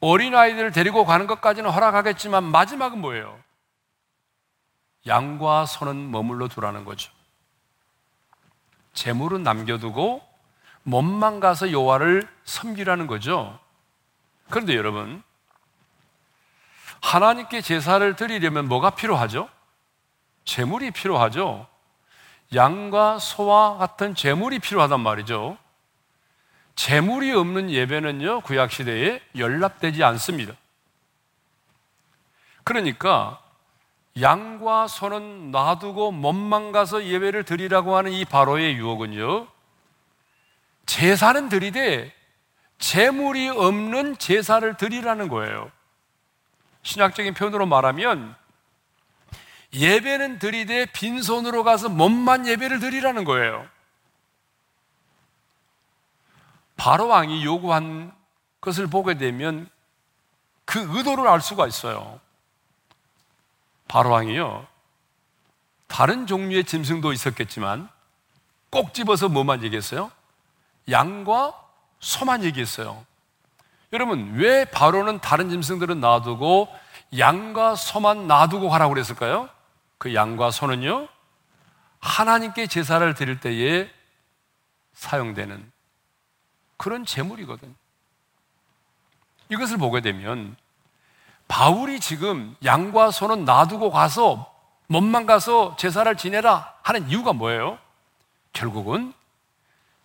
어린아이들을 0.00 0.72
데리고 0.72 1.04
가는 1.04 1.26
것까지는 1.26 1.70
허락하겠지만 1.70 2.44
마지막은 2.44 3.00
뭐예요? 3.00 3.38
양과 5.06 5.66
소는 5.66 6.10
머물러 6.10 6.48
두라는 6.48 6.84
거죠. 6.84 7.12
재물은 8.92 9.42
남겨두고 9.42 10.22
몸만 10.82 11.40
가서 11.40 11.72
여호와를 11.72 12.28
섬기라는 12.44 13.06
거죠. 13.06 13.58
그런데 14.50 14.76
여러분, 14.76 15.22
하나님께 17.02 17.60
제사를 17.60 18.16
드리려면 18.16 18.68
뭐가 18.68 18.90
필요하죠? 18.90 19.48
재물이 20.44 20.92
필요하죠. 20.92 21.66
양과 22.54 23.18
소와 23.18 23.76
같은 23.76 24.14
재물이 24.14 24.60
필요하단 24.60 25.00
말이죠. 25.00 25.58
재물이 26.76 27.32
없는 27.32 27.70
예배는요, 27.70 28.42
구약시대에 28.42 29.20
연락되지 29.36 30.04
않습니다. 30.04 30.54
그러니까 32.62 33.40
양과 34.20 34.86
소는 34.86 35.50
놔두고 35.50 36.12
몸만 36.12 36.72
가서 36.72 37.04
예배를 37.04 37.44
드리라고 37.44 37.96
하는 37.96 38.12
이 38.12 38.24
바로의 38.24 38.76
유혹은요, 38.76 39.48
제사는 40.84 41.48
드리되 41.48 42.12
재물이 42.78 43.48
없는 43.48 44.18
제사를 44.18 44.76
드리라는 44.76 45.28
거예요. 45.28 45.70
신학적인 46.82 47.34
표현으로 47.34 47.66
말하면 47.66 48.36
예배는 49.72 50.38
드리되 50.38 50.86
빈손으로 50.86 51.64
가서 51.64 51.88
몸만 51.88 52.46
예배를 52.46 52.80
드리라는 52.80 53.24
거예요. 53.24 53.66
바로 56.76 57.08
왕이 57.08 57.44
요구한 57.44 58.12
것을 58.60 58.86
보게 58.86 59.14
되면 59.14 59.68
그 60.64 60.80
의도를 60.96 61.26
알 61.26 61.40
수가 61.40 61.66
있어요. 61.66 62.20
바로 63.88 64.10
왕이요. 64.10 64.66
다른 65.86 66.26
종류의 66.26 66.64
짐승도 66.64 67.12
있었겠지만 67.12 67.88
꼭 68.70 68.92
집어서 68.92 69.28
뭐만 69.28 69.62
얘기했어요? 69.64 70.10
양과 70.90 71.54
소만 72.00 72.44
얘기했어요. 72.44 73.04
여러분, 73.92 74.34
왜 74.34 74.64
바로는 74.64 75.20
다른 75.20 75.48
짐승들은 75.48 76.00
놔두고 76.00 76.68
양과 77.16 77.76
소만 77.76 78.26
놔두고 78.26 78.68
가라고 78.68 78.92
그랬을까요? 78.94 79.48
그 79.98 80.14
양과 80.14 80.50
소는요, 80.50 81.08
하나님께 82.00 82.66
제사를 82.66 83.14
드릴 83.14 83.40
때에 83.40 83.88
사용되는 84.92 85.72
그런 86.76 87.04
재물이거든. 87.04 87.74
이것을 89.48 89.76
보게 89.78 90.00
되면 90.00 90.56
바울이 91.48 92.00
지금 92.00 92.56
양과 92.64 93.10
소는 93.10 93.44
놔두고 93.44 93.90
가서 93.90 94.52
몸만 94.88 95.26
가서 95.26 95.76
제사를 95.76 96.14
지내라 96.16 96.74
하는 96.82 97.08
이유가 97.08 97.32
뭐예요? 97.32 97.78
결국은 98.52 99.12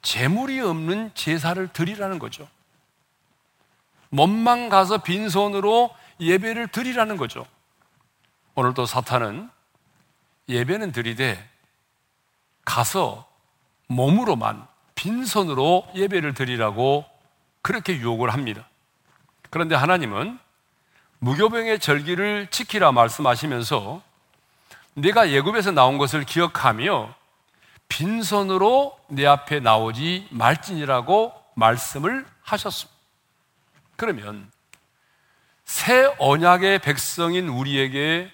재물이 0.02 0.60
없는 0.60 1.12
제사를 1.14 1.68
드리라는 1.68 2.20
거죠. 2.20 2.48
몸만 4.10 4.70
가서 4.70 5.00
빈손으로 5.00 5.96
예배를 6.20 6.68
드리라는 6.68 7.18
거죠. 7.18 7.46
오늘도 8.56 8.86
사탄은 8.86 9.50
예배는 10.50 10.92
드리되 10.92 11.50
가서 12.66 13.28
몸으로만 13.88 14.68
빈손으로 15.02 15.88
예배를 15.96 16.36
드리라고 16.36 17.06
그렇게 17.64 17.96
유혹을 17.96 18.32
합니다. 18.32 18.68
그런데 19.50 19.74
하나님은 19.74 20.38
무교병의 21.18 21.80
절기를 21.80 22.48
지키라 22.52 22.92
말씀하시면서 22.92 24.04
내가 24.94 25.32
예굽에서 25.32 25.72
나온 25.72 25.98
것을 25.98 26.24
기억하며 26.24 27.16
빈손으로 27.88 28.96
내 29.08 29.26
앞에 29.26 29.60
나오지 29.60 30.28
말지니라고 30.30 31.34
말씀을 31.56 32.24
하셨습니다. 32.44 32.96
그러면 33.96 34.52
새 35.66 36.14
언약의 36.20 36.78
백성인 36.80 37.48
우리에게 37.48 38.32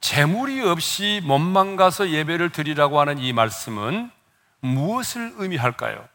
재물이 0.00 0.62
없이 0.62 1.20
몸만 1.22 1.76
가서 1.76 2.10
예배를 2.10 2.50
드리라고 2.50 2.98
하는 2.98 3.18
이 3.18 3.32
말씀은 3.32 4.10
무엇을 4.64 5.34
의미할까요? 5.36 6.08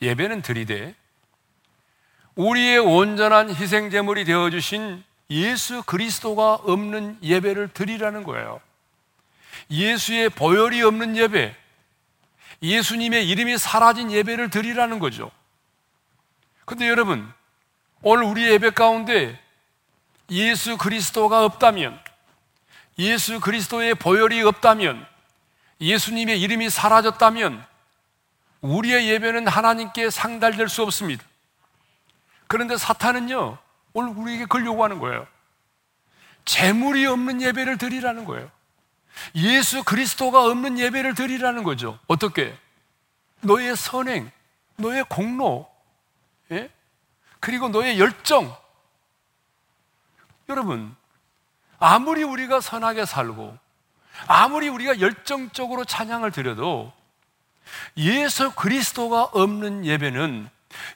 예배는 0.00 0.42
드리되 0.42 0.94
우리의 2.36 2.78
온전한 2.78 3.54
희생 3.54 3.90
제물이 3.90 4.24
되어 4.24 4.48
주신 4.50 5.02
예수 5.30 5.82
그리스도가 5.82 6.54
없는 6.54 7.18
예배를 7.22 7.68
드리라는 7.68 8.22
거예요. 8.22 8.60
예수의 9.70 10.28
보혈이 10.30 10.82
없는 10.82 11.16
예배, 11.16 11.56
예수님의 12.62 13.28
이름이 13.28 13.58
사라진 13.58 14.10
예배를 14.10 14.50
드리라는 14.50 14.98
거죠. 14.98 15.30
근데 16.64 16.88
여러분, 16.88 17.32
오늘 18.02 18.24
우리 18.24 18.48
예배 18.48 18.70
가운데 18.70 19.38
예수 20.30 20.76
그리스도가 20.78 21.44
없다면, 21.44 21.98
예수 22.98 23.40
그리스도의 23.40 23.96
보혈이 23.96 24.42
없다면, 24.42 25.11
예수님의 25.82 26.40
이름이 26.40 26.70
사라졌다면, 26.70 27.66
우리의 28.60 29.08
예배는 29.08 29.48
하나님께 29.48 30.10
상달될 30.10 30.68
수 30.68 30.82
없습니다. 30.82 31.24
그런데 32.46 32.76
사탄은요, 32.76 33.58
오늘 33.92 34.16
우리에게 34.16 34.44
그걸 34.44 34.64
요구하는 34.64 35.00
거예요. 35.00 35.26
재물이 36.44 37.06
없는 37.06 37.42
예배를 37.42 37.78
드리라는 37.78 38.24
거예요. 38.24 38.50
예수 39.34 39.82
그리스도가 39.82 40.44
없는 40.44 40.78
예배를 40.78 41.14
드리라는 41.14 41.64
거죠. 41.64 41.98
어떻게? 42.06 42.56
너의 43.40 43.76
선행, 43.76 44.30
너의 44.76 45.04
공로, 45.08 45.68
예? 46.52 46.70
그리고 47.40 47.68
너의 47.68 47.98
열정. 47.98 48.56
여러분, 50.48 50.94
아무리 51.78 52.22
우리가 52.22 52.60
선하게 52.60 53.04
살고, 53.04 53.58
아무리 54.26 54.68
우리가 54.68 55.00
열정적으로 55.00 55.84
찬양을 55.84 56.30
드려도 56.30 56.92
예수 57.96 58.52
그리스도가 58.54 59.24
없는 59.24 59.84
예배는 59.84 60.48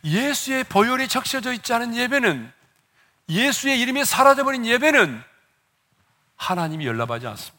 예수의 0.05 0.65
보혈이 0.65 1.09
적셔져 1.09 1.53
있지 1.53 1.73
않은 1.73 1.95
예배는 1.95 2.53
예수의 3.29 3.81
이름이 3.81 4.05
사라져버린 4.05 4.65
예배는 4.65 5.23
하나님이 6.37 6.87
연락하지 6.87 7.27
않습니다. 7.27 7.57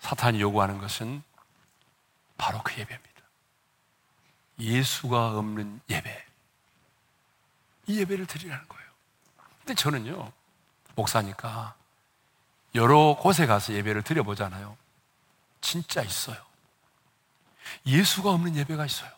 사탄이 0.00 0.40
요구하는 0.40 0.78
것은 0.78 1.22
바로 2.38 2.62
그 2.62 2.72
예배입니다. 2.72 3.10
예수가 4.58 5.38
없는 5.38 5.80
예배. 5.90 6.26
이 7.86 7.98
예배를 8.00 8.26
드리라는 8.26 8.66
거예요. 8.68 8.90
근데 9.58 9.74
저는요, 9.74 10.32
목사니까 10.94 11.74
여러 12.74 13.16
곳에 13.18 13.46
가서 13.46 13.72
예배를 13.72 14.02
드려보잖아요. 14.02 14.76
진짜 15.60 16.02
있어요. 16.02 16.36
예수가 17.86 18.30
없는 18.30 18.56
예배가 18.56 18.86
있어요. 18.86 19.10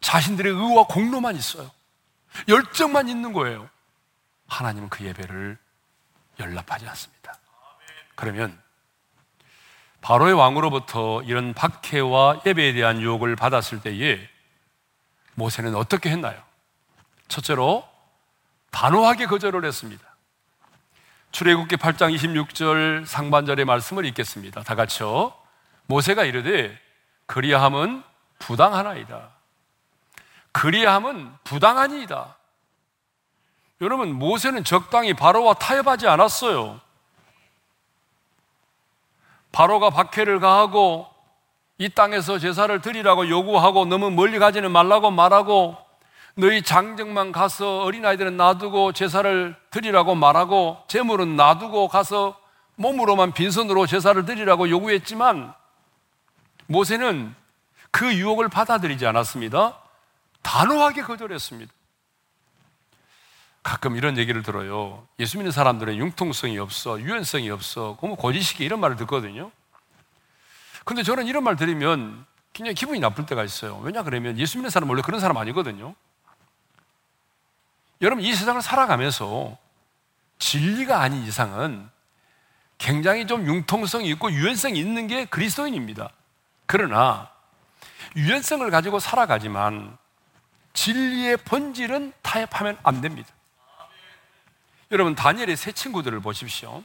자신들의 0.00 0.52
의와 0.52 0.84
공로만 0.86 1.36
있어요. 1.36 1.70
열정만 2.48 3.08
있는 3.08 3.32
거예요. 3.32 3.68
하나님은 4.48 4.88
그 4.88 5.04
예배를 5.04 5.56
연락하지 6.38 6.88
않습니다. 6.88 7.38
그러면 8.14 8.60
바로의 10.00 10.34
왕으로부터 10.34 11.22
이런 11.22 11.54
박해와 11.54 12.42
예배에 12.44 12.72
대한 12.72 13.00
유혹을 13.00 13.36
받았을 13.36 13.80
때에 13.80 14.28
모세는 15.34 15.74
어떻게 15.74 16.10
했나요? 16.10 16.42
첫째로 17.28 17.88
단호하게 18.72 19.26
거절을 19.26 19.64
했습니다. 19.64 20.11
출애굽기 21.32 21.76
8장 21.76 22.14
26절 22.14 23.06
상반절의 23.06 23.64
말씀을 23.64 24.04
읽겠습니다. 24.06 24.62
다 24.62 24.74
같이요. 24.74 25.32
모세가 25.86 26.24
이르되 26.24 26.78
그리함은 27.26 28.02
부당하나이다. 28.38 29.30
그리함은 30.52 31.32
부당하니이다. 31.44 32.36
여러분 33.80 34.12
모세는 34.12 34.62
적당히 34.64 35.14
바로와 35.14 35.54
타협하지 35.54 36.06
않았어요. 36.06 36.80
바로가 39.52 39.90
박해를 39.90 40.38
가하고 40.38 41.08
이 41.78 41.88
땅에서 41.88 42.38
제사를 42.38 42.80
드리라고 42.80 43.28
요구하고 43.28 43.86
너무 43.86 44.10
멀리 44.10 44.38
가지는 44.38 44.70
말라고 44.70 45.10
말하고 45.10 45.76
너희 46.34 46.62
장정만 46.62 47.32
가서 47.32 47.82
어린아이들은 47.82 48.36
놔두고 48.36 48.92
제사를 48.92 49.54
드리라고 49.70 50.14
말하고 50.14 50.82
재물은 50.88 51.36
놔두고 51.36 51.88
가서 51.88 52.38
몸으로만 52.76 53.32
빈손으로 53.32 53.86
제사를 53.86 54.24
드리라고 54.24 54.70
요구했지만 54.70 55.52
모세는 56.66 57.34
그 57.90 58.14
유혹을 58.14 58.48
받아들이지 58.48 59.06
않았습니다. 59.06 59.78
단호하게 60.40 61.02
거절했습니다. 61.02 61.72
가끔 63.62 63.96
이런 63.96 64.16
얘기를 64.16 64.42
들어요. 64.42 65.06
예수 65.20 65.36
믿는 65.36 65.52
사람들은 65.52 65.96
융통성이 65.96 66.58
없어, 66.58 66.98
유연성이 66.98 67.50
없어, 67.50 67.96
고지식이 67.96 68.64
이런 68.64 68.80
말을 68.80 68.96
듣거든요. 68.96 69.52
근데 70.84 71.02
저는 71.02 71.26
이런 71.26 71.44
말 71.44 71.56
들으면 71.56 72.24
굉장히 72.52 72.74
기분이 72.74 72.98
나쁠 72.98 73.24
때가 73.26 73.44
있어요. 73.44 73.78
왜냐 73.82 74.02
그러면 74.02 74.36
예수 74.38 74.56
믿는 74.56 74.70
사람은 74.70 74.90
원래 74.90 75.02
그런 75.02 75.20
사람 75.20 75.36
아니거든요. 75.36 75.94
여러분 78.02 78.24
이 78.24 78.34
세상을 78.34 78.60
살아가면서 78.60 79.56
진리가 80.38 81.00
아닌 81.00 81.22
이상은 81.22 81.88
굉장히 82.76 83.28
좀 83.28 83.46
융통성이 83.46 84.08
있고 84.10 84.30
유연성이 84.32 84.78
있는 84.78 85.06
게 85.06 85.24
그리스도인입니다. 85.24 86.10
그러나 86.66 87.30
유연성을 88.16 88.68
가지고 88.70 88.98
살아가지만 88.98 89.96
진리의 90.74 91.36
본질은 91.38 92.12
타협하면 92.22 92.76
안 92.82 93.00
됩니다. 93.00 93.28
여러분 94.90 95.14
다니엘의 95.14 95.56
세 95.56 95.70
친구들을 95.70 96.18
보십시오. 96.20 96.82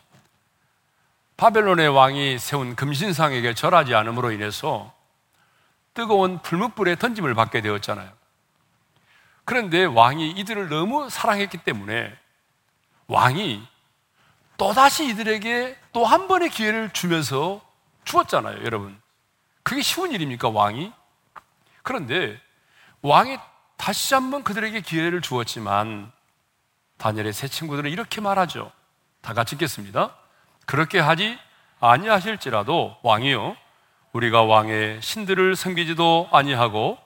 바벨론의 1.35 1.89
왕이 1.89 2.37
세운 2.37 2.75
금신상에게 2.75 3.55
절하지 3.55 3.95
않음으로 3.95 4.31
인해서 4.31 4.93
뜨거운 5.93 6.39
풀무불에 6.41 6.95
던짐을 6.95 7.33
받게 7.33 7.61
되었잖아요. 7.61 8.16
그런데 9.47 9.85
왕이 9.85 10.31
이들을 10.31 10.67
너무 10.67 11.09
사랑했기 11.09 11.59
때문에 11.59 12.13
왕이 13.07 13.65
또다시 14.57 15.07
이들에게 15.07 15.77
또 15.93 16.03
한 16.03 16.27
번의 16.27 16.49
기회를 16.49 16.89
주면서 16.91 17.61
주었잖아요, 18.03 18.65
여러분. 18.65 18.99
그게 19.63 19.81
쉬운 19.81 20.11
일입니까, 20.11 20.49
왕이? 20.49 20.91
그런데 21.81 22.37
왕이 23.01 23.37
다시 23.77 24.13
한번 24.13 24.43
그들에게 24.43 24.81
기회를 24.81 25.21
주었지만 25.21 26.11
다니엘의 26.97 27.31
세 27.31 27.47
친구들은 27.47 27.89
이렇게 27.89 28.19
말하죠. 28.19 28.69
다 29.21 29.33
같이 29.33 29.55
읽겠습니다. 29.55 30.13
그렇게 30.65 30.99
하지 30.99 31.39
아니하실지라도 31.79 32.97
왕이요 33.01 33.55
우리가 34.11 34.43
왕의 34.43 35.01
신들을 35.01 35.55
섬기지도 35.55 36.27
아니하고 36.33 36.97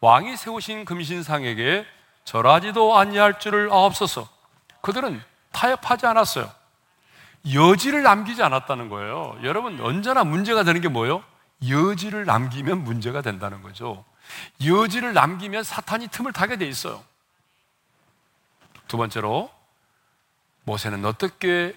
왕이 0.00 0.36
세우신 0.36 0.84
금신상에게 0.84 1.86
절하지도 2.24 2.96
아니할 2.96 3.38
줄을 3.38 3.70
아옵소서. 3.70 4.28
그들은 4.80 5.22
타협하지 5.52 6.06
않았어요. 6.06 6.50
여지를 7.52 8.02
남기지 8.02 8.42
않았다는 8.42 8.88
거예요. 8.88 9.38
여러분 9.42 9.80
언제나 9.80 10.24
문제가 10.24 10.64
되는 10.64 10.80
게 10.80 10.88
뭐예요? 10.88 11.22
여지를 11.68 12.24
남기면 12.24 12.84
문제가 12.84 13.22
된다는 13.22 13.62
거죠. 13.62 14.04
여지를 14.64 15.14
남기면 15.14 15.62
사탄이 15.62 16.08
틈을 16.08 16.32
타게 16.32 16.56
돼 16.56 16.66
있어요. 16.66 17.02
두 18.88 18.96
번째로 18.96 19.50
모세는 20.64 21.04
어떻게 21.04 21.76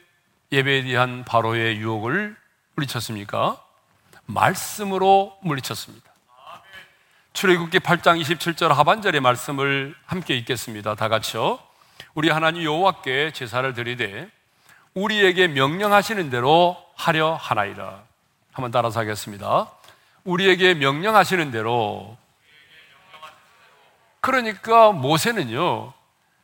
예배에 0.52 0.84
대한 0.84 1.24
바로의 1.24 1.78
유혹을 1.78 2.36
물리쳤습니까? 2.76 3.64
말씀으로 4.26 5.38
물리쳤습니다. 5.42 6.09
출애굽기 7.34 7.80
8장 7.80 8.22
27절 8.22 8.70
하반절의 8.70 9.22
말씀을 9.22 9.96
함께 10.06 10.36
읽겠습니다. 10.38 10.96
다 10.96 11.08
같이요. 11.08 11.60
우리 12.14 12.30
하나님 12.30 12.64
여호와께 12.64 13.32
제사를 13.34 13.72
드리되 13.74 14.30
우리에게 14.94 15.48
명령하시는 15.48 16.30
대로 16.30 16.76
하려 16.96 17.36
하나이다. 17.36 18.02
한번 18.52 18.72
따라서 18.72 19.00
하겠습니다. 19.00 19.70
우리에게 20.24 20.74
명령하시는 20.74 21.52
대로 21.52 22.18
그러니까 24.22 24.92
모세는요, 24.92 25.94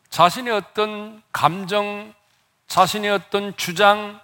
자신의 0.09 0.53
어떤 0.53 1.21
감정, 1.33 2.13
자신의 2.67 3.11
어떤 3.11 3.57
주장, 3.57 4.21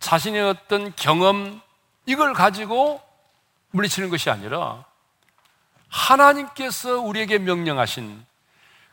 자신의 0.00 0.42
어떤 0.42 0.94
경험, 0.96 1.62
이걸 2.04 2.34
가지고 2.34 3.00
물리치는 3.70 4.10
것이 4.10 4.28
아니라 4.28 4.84
하나님께서 5.88 7.00
우리에게 7.00 7.38
명령하신 7.38 8.24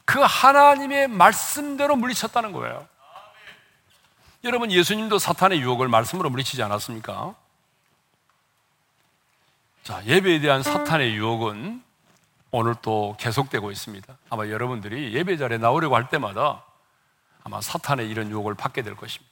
그 0.05 0.19
하나님의 0.19 1.07
말씀대로 1.07 1.95
물리쳤다는 1.95 2.51
거예요. 2.51 2.87
여러분, 4.43 4.71
예수님도 4.71 5.17
사탄의 5.17 5.59
유혹을 5.59 5.87
말씀으로 5.87 6.29
물리치지 6.29 6.61
않았습니까? 6.61 7.35
자, 9.83 10.05
예배에 10.05 10.39
대한 10.39 10.63
사탄의 10.63 11.15
유혹은 11.15 11.83
오늘 12.51 12.75
또 12.81 13.15
계속되고 13.19 13.71
있습니다. 13.71 14.17
아마 14.29 14.47
여러분들이 14.47 15.13
예배 15.13 15.37
자리에 15.37 15.57
나오려고 15.57 15.95
할 15.95 16.09
때마다 16.09 16.63
아마 17.43 17.59
사탄의 17.59 18.09
이런 18.09 18.29
유혹을 18.29 18.53
받게 18.55 18.81
될 18.81 18.95
것입니다. 18.95 19.31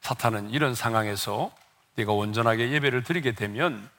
사탄은 0.00 0.50
이런 0.50 0.74
상황에서 0.74 1.52
네가 1.96 2.12
온전하게 2.12 2.70
예배를 2.72 3.04
드리게 3.04 3.32
되면 3.32 3.88
너 3.88 3.93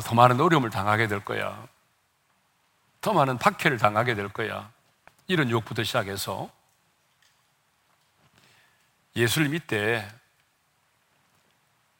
더 0.00 0.14
많은 0.14 0.40
어려움을 0.40 0.70
당하게 0.70 1.06
될 1.06 1.24
거야. 1.24 1.66
더 3.00 3.12
많은 3.12 3.38
박해를 3.38 3.78
당하게 3.78 4.14
될 4.14 4.28
거야. 4.28 4.70
이런 5.26 5.50
유혹부터 5.50 5.84
시작해서 5.84 6.50
예수를 9.16 9.48
믿되 9.48 10.08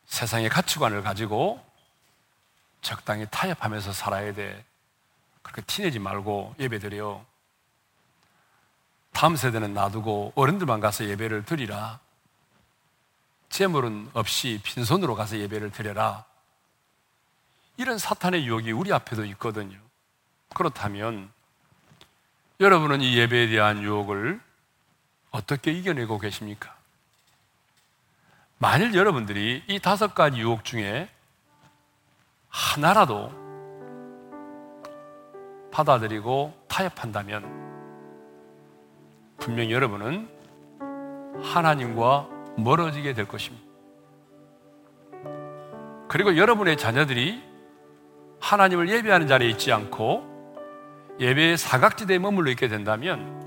세상의 0.06 0.48
가치관을 0.48 1.02
가지고 1.02 1.64
적당히 2.82 3.26
타협하면서 3.30 3.92
살아야 3.92 4.32
돼. 4.32 4.64
그렇게 5.42 5.62
티내지 5.62 5.98
말고 5.98 6.54
예배 6.58 6.78
드려. 6.78 7.24
다음 9.12 9.36
세대는 9.36 9.74
놔두고 9.74 10.32
어른들만 10.34 10.80
가서 10.80 11.04
예배를 11.04 11.44
드리라. 11.44 12.00
재물은 13.48 14.10
없이 14.14 14.60
빈손으로 14.64 15.14
가서 15.14 15.38
예배를 15.38 15.70
드려라. 15.70 16.24
이런 17.76 17.98
사탄의 17.98 18.46
유혹이 18.46 18.72
우리 18.72 18.92
앞에도 18.92 19.24
있거든요. 19.26 19.76
그렇다면 20.54 21.30
여러분은 22.60 23.00
이 23.00 23.16
예배에 23.16 23.48
대한 23.48 23.82
유혹을 23.82 24.40
어떻게 25.30 25.72
이겨내고 25.72 26.18
계십니까? 26.18 26.74
만일 28.58 28.94
여러분들이 28.94 29.64
이 29.66 29.80
다섯 29.80 30.14
가지 30.14 30.38
유혹 30.38 30.64
중에 30.64 31.08
하나라도 32.48 33.32
받아들이고 35.72 36.66
타협한다면 36.68 37.64
분명히 39.38 39.72
여러분은 39.72 40.28
하나님과 41.42 42.28
멀어지게 42.56 43.12
될 43.14 43.26
것입니다. 43.26 43.64
그리고 46.08 46.36
여러분의 46.36 46.76
자녀들이 46.76 47.53
하나님을 48.44 48.90
예배하는 48.90 49.26
자리에 49.26 49.48
있지 49.48 49.72
않고 49.72 51.16
예배의 51.18 51.56
사각지대에 51.56 52.18
머물러 52.18 52.50
있게 52.50 52.68
된다면 52.68 53.42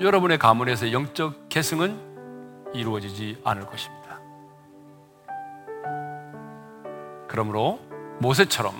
여러분의 0.00 0.38
가문에서 0.38 0.90
영적 0.90 1.48
계승은 1.48 2.72
이루어지지 2.74 3.40
않을 3.44 3.66
것입니다. 3.66 4.18
그러므로 7.28 7.78
모세처럼 8.18 8.74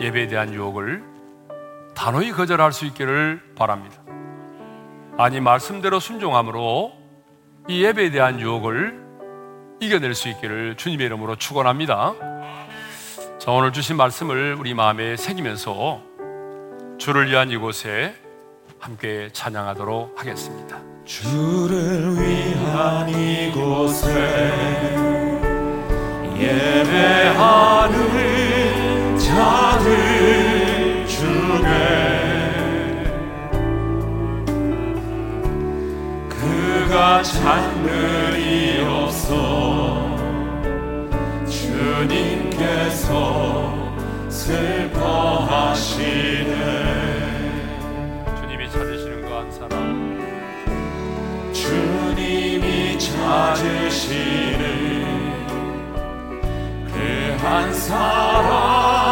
예배에 0.00 0.28
대한 0.28 0.54
유혹을 0.54 1.02
단호히 1.96 2.30
거절할 2.30 2.72
수 2.72 2.86
있기를 2.86 3.40
바랍니다. 3.56 3.96
아니, 5.16 5.40
말씀대로 5.40 6.00
순종함으로 6.00 6.92
이 7.68 7.84
예배에 7.84 8.10
대한 8.10 8.40
유혹을 8.40 9.02
이겨낼 9.80 10.14
수 10.14 10.28
있기를 10.28 10.76
주님의 10.76 11.06
이름으로 11.06 11.36
축원합니다. 11.36 12.14
자, 13.44 13.50
오늘 13.50 13.74
주신 13.74 13.98
말씀을 13.98 14.56
우리 14.58 14.72
마음에 14.72 15.18
새기면서 15.18 16.00
주를 16.96 17.28
위한 17.28 17.50
이곳에 17.50 18.14
함께 18.78 19.28
찬양하도록 19.34 20.18
하겠습니다. 20.18 20.80
주를 21.04 22.14
위한 22.16 23.06
이곳에 23.10 24.08
예배하는 26.38 27.98
자들 29.18 31.06
중에 31.06 32.24
그가 36.30 37.22
찾는 37.22 38.40
이로서 38.40 40.16
주님 41.46 42.43
께서 42.58 43.74
슬퍼하시네. 44.28 45.94
주님이 48.40 48.70
찾으시는 48.70 49.22
그한 49.22 49.52
사람. 49.52 49.74
주님이 51.52 52.98
찾으시는 52.98 54.64
그 56.92 56.94
한 57.44 57.72
사람 57.74 59.03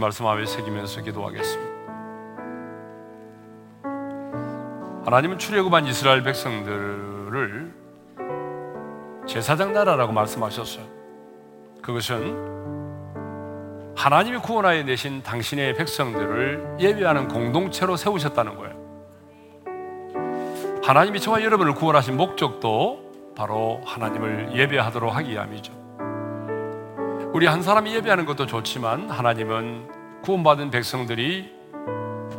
말씀 0.00 0.24
마음에 0.24 0.44
새기면서 0.46 1.02
기도하겠습니다. 1.02 1.70
하나님은 5.04 5.38
출애굽한 5.38 5.86
이스라엘 5.86 6.22
백성들을 6.22 7.74
제사장 9.26 9.72
나라라고 9.72 10.12
말씀하셨어요. 10.12 10.84
그것은 11.82 12.60
하나님이 13.96 14.38
구원하여 14.38 14.82
내신 14.82 15.22
당신의 15.22 15.74
백성들을 15.74 16.78
예배하는 16.80 17.28
공동체로 17.28 17.96
세우셨다는 17.96 18.56
거예요. 18.56 18.80
하나님이 20.82 21.20
저와 21.20 21.42
여러분을 21.42 21.74
구원하신 21.74 22.16
목적도 22.16 23.32
바로 23.36 23.80
하나님을 23.84 24.56
예배하도록 24.56 25.14
하기 25.16 25.30
위함이죠. 25.32 25.79
우리 27.32 27.46
한 27.46 27.62
사람이 27.62 27.94
예배하는 27.94 28.26
것도 28.26 28.46
좋지만 28.46 29.08
하나님은 29.08 29.88
구원받은 30.22 30.72
백성들이 30.72 31.48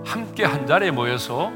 함께 0.06 0.44
한 0.44 0.68
자리에 0.68 0.92
모여서 0.92 1.50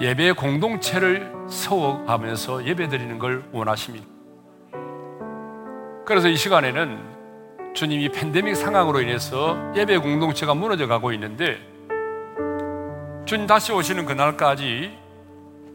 예배의 0.00 0.34
공동체를 0.34 1.32
세워가면서 1.48 2.66
예배드리는 2.66 3.20
걸 3.20 3.44
원하십니다. 3.52 4.04
그래서 6.04 6.26
이 6.26 6.36
시간에는 6.36 7.12
주님이 7.74 8.08
팬데믹 8.08 8.56
상황으로 8.56 9.00
인해서 9.00 9.56
예배 9.76 9.98
공동체가 9.98 10.52
무너져 10.54 10.88
가고 10.88 11.12
있는데 11.12 11.58
주님 13.24 13.46
다시 13.46 13.72
오시는 13.72 14.04
그날까지 14.04 14.98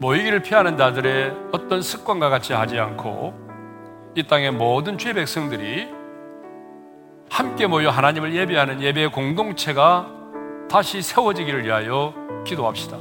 모이기를 0.00 0.42
피하는 0.42 0.76
자들의 0.76 1.34
어떤 1.50 1.80
습관과 1.80 2.28
같이 2.28 2.52
하지 2.52 2.78
않고 2.78 4.12
이 4.14 4.22
땅의 4.22 4.50
모든 4.52 4.98
죄 4.98 5.14
백성들이 5.14 5.97
함께 7.30 7.66
모여 7.66 7.90
하나님을 7.90 8.34
예배하는 8.34 8.80
예배의 8.80 9.12
공동체가 9.12 10.06
다시 10.70 11.02
세워지기를 11.02 11.64
위하여 11.64 12.14
기도합시다. 12.44 12.96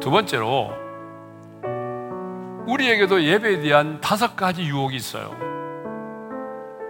두 0.00 0.10
번째로 0.10 0.72
우리에게도 2.66 3.22
예배에 3.22 3.60
대한 3.60 4.00
다섯 4.00 4.36
가지 4.36 4.62
유혹이 4.64 4.96
있어요. 4.96 5.34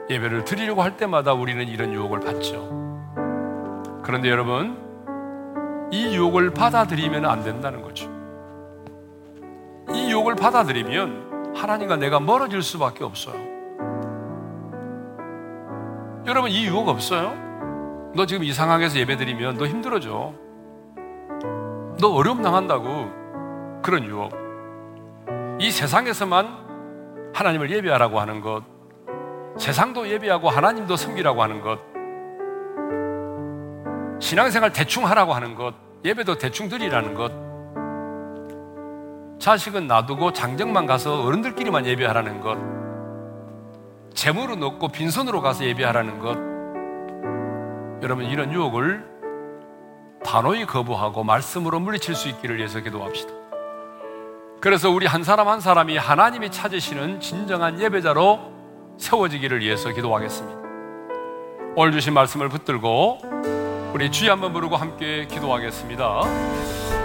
예배를 0.08 0.44
드리려고 0.44 0.82
할 0.82 0.96
때마다 0.96 1.32
우리는 1.32 1.66
이런 1.68 1.92
유혹을 1.92 2.20
받죠. 2.20 2.80
그런데 4.02 4.28
여러분, 4.28 5.88
이 5.92 6.14
유혹을 6.14 6.52
받아들이면 6.52 7.24
안 7.24 7.42
된다는 7.44 7.82
거죠. 7.82 8.10
이 9.92 10.10
유혹을 10.10 10.34
받아들이면 10.34 11.54
하나님과 11.54 11.96
내가 11.96 12.20
멀어질 12.20 12.62
수밖에 12.62 13.04
없어요. 13.04 13.49
여러분 16.26 16.50
이 16.50 16.66
유혹 16.66 16.88
없어요? 16.88 17.34
너 18.14 18.26
지금 18.26 18.44
이 18.44 18.52
상황에서 18.52 18.98
예배 18.98 19.16
드리면 19.16 19.56
너 19.56 19.66
힘들어져. 19.66 20.34
너 22.00 22.08
어려움 22.08 22.42
당한다고 22.42 23.10
그런 23.82 24.04
유혹. 24.04 24.32
이 25.58 25.70
세상에서만 25.70 26.70
하나님을 27.34 27.70
예배하라고 27.70 28.20
하는 28.20 28.40
것, 28.40 28.62
세상도 29.58 30.08
예배하고 30.08 30.48
하나님도 30.48 30.96
섬기라고 30.96 31.42
하는 31.42 31.60
것, 31.60 31.78
신앙생활 34.20 34.72
대충 34.72 35.06
하라고 35.06 35.32
하는 35.34 35.54
것, 35.54 35.74
예배도 36.04 36.38
대충 36.38 36.68
드리라는 36.68 37.14
것, 37.14 37.30
자식은 39.38 39.86
놔두고 39.86 40.32
장정만 40.32 40.86
가서 40.86 41.22
어른들끼리만 41.22 41.86
예배하라는 41.86 42.40
것, 42.40 42.58
재물은 44.14 44.62
없고 44.62 44.88
빈손으로 44.88 45.40
가서 45.40 45.64
예배하라는 45.64 46.18
것, 46.18 46.36
여러분 48.02 48.24
이런 48.26 48.52
유혹을 48.52 49.04
단호히 50.24 50.66
거부하고 50.66 51.24
말씀으로 51.24 51.80
물리칠 51.80 52.14
수 52.14 52.28
있기를 52.28 52.58
위해서 52.58 52.80
기도합시다. 52.80 53.32
그래서 54.60 54.90
우리 54.90 55.06
한 55.06 55.24
사람 55.24 55.48
한 55.48 55.60
사람이 55.60 55.96
하나님이 55.96 56.50
찾으시는 56.50 57.20
진정한 57.20 57.80
예배자로 57.80 58.40
세워지기를 58.98 59.60
위해서 59.60 59.90
기도하겠습니다. 59.90 60.60
오늘 61.76 61.92
주신 61.92 62.12
말씀을 62.12 62.50
붙들고 62.50 63.20
우리 63.94 64.10
주여 64.10 64.32
한번 64.32 64.52
부르고 64.52 64.76
함께 64.76 65.26
기도하겠습니다. 65.26 66.20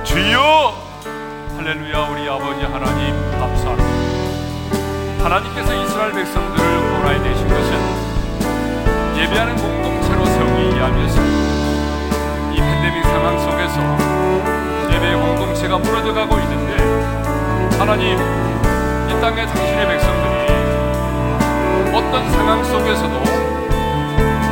주여! 0.03 0.73
할렐루야 1.55 2.09
우리 2.09 2.29
아버지 2.29 2.61
하나님 2.65 3.15
감사합니다. 3.39 3.95
하나님께서 5.23 5.73
이스라엘 5.83 6.11
백성들을 6.11 6.94
보라에 7.05 7.19
내신 7.19 7.47
것은 7.47 7.71
예배하는 9.15 9.55
공동체로 9.57 10.25
세우기 10.25 10.75
위함이었습니다. 10.75 11.37
이 12.51 12.57
팬데믹 12.57 13.03
상황 13.03 13.37
속에서 13.37 13.79
예배의 14.91 15.15
공동체가 15.15 15.77
무너져가고 15.77 16.39
있는데 16.39 16.75
하나님 17.77 18.17
이 18.17 19.21
땅의 19.21 19.45
당신의 19.45 19.87
백성들이 19.87 20.45
어떤 21.93 22.31
상황 22.31 22.63
속에서도 22.63 23.23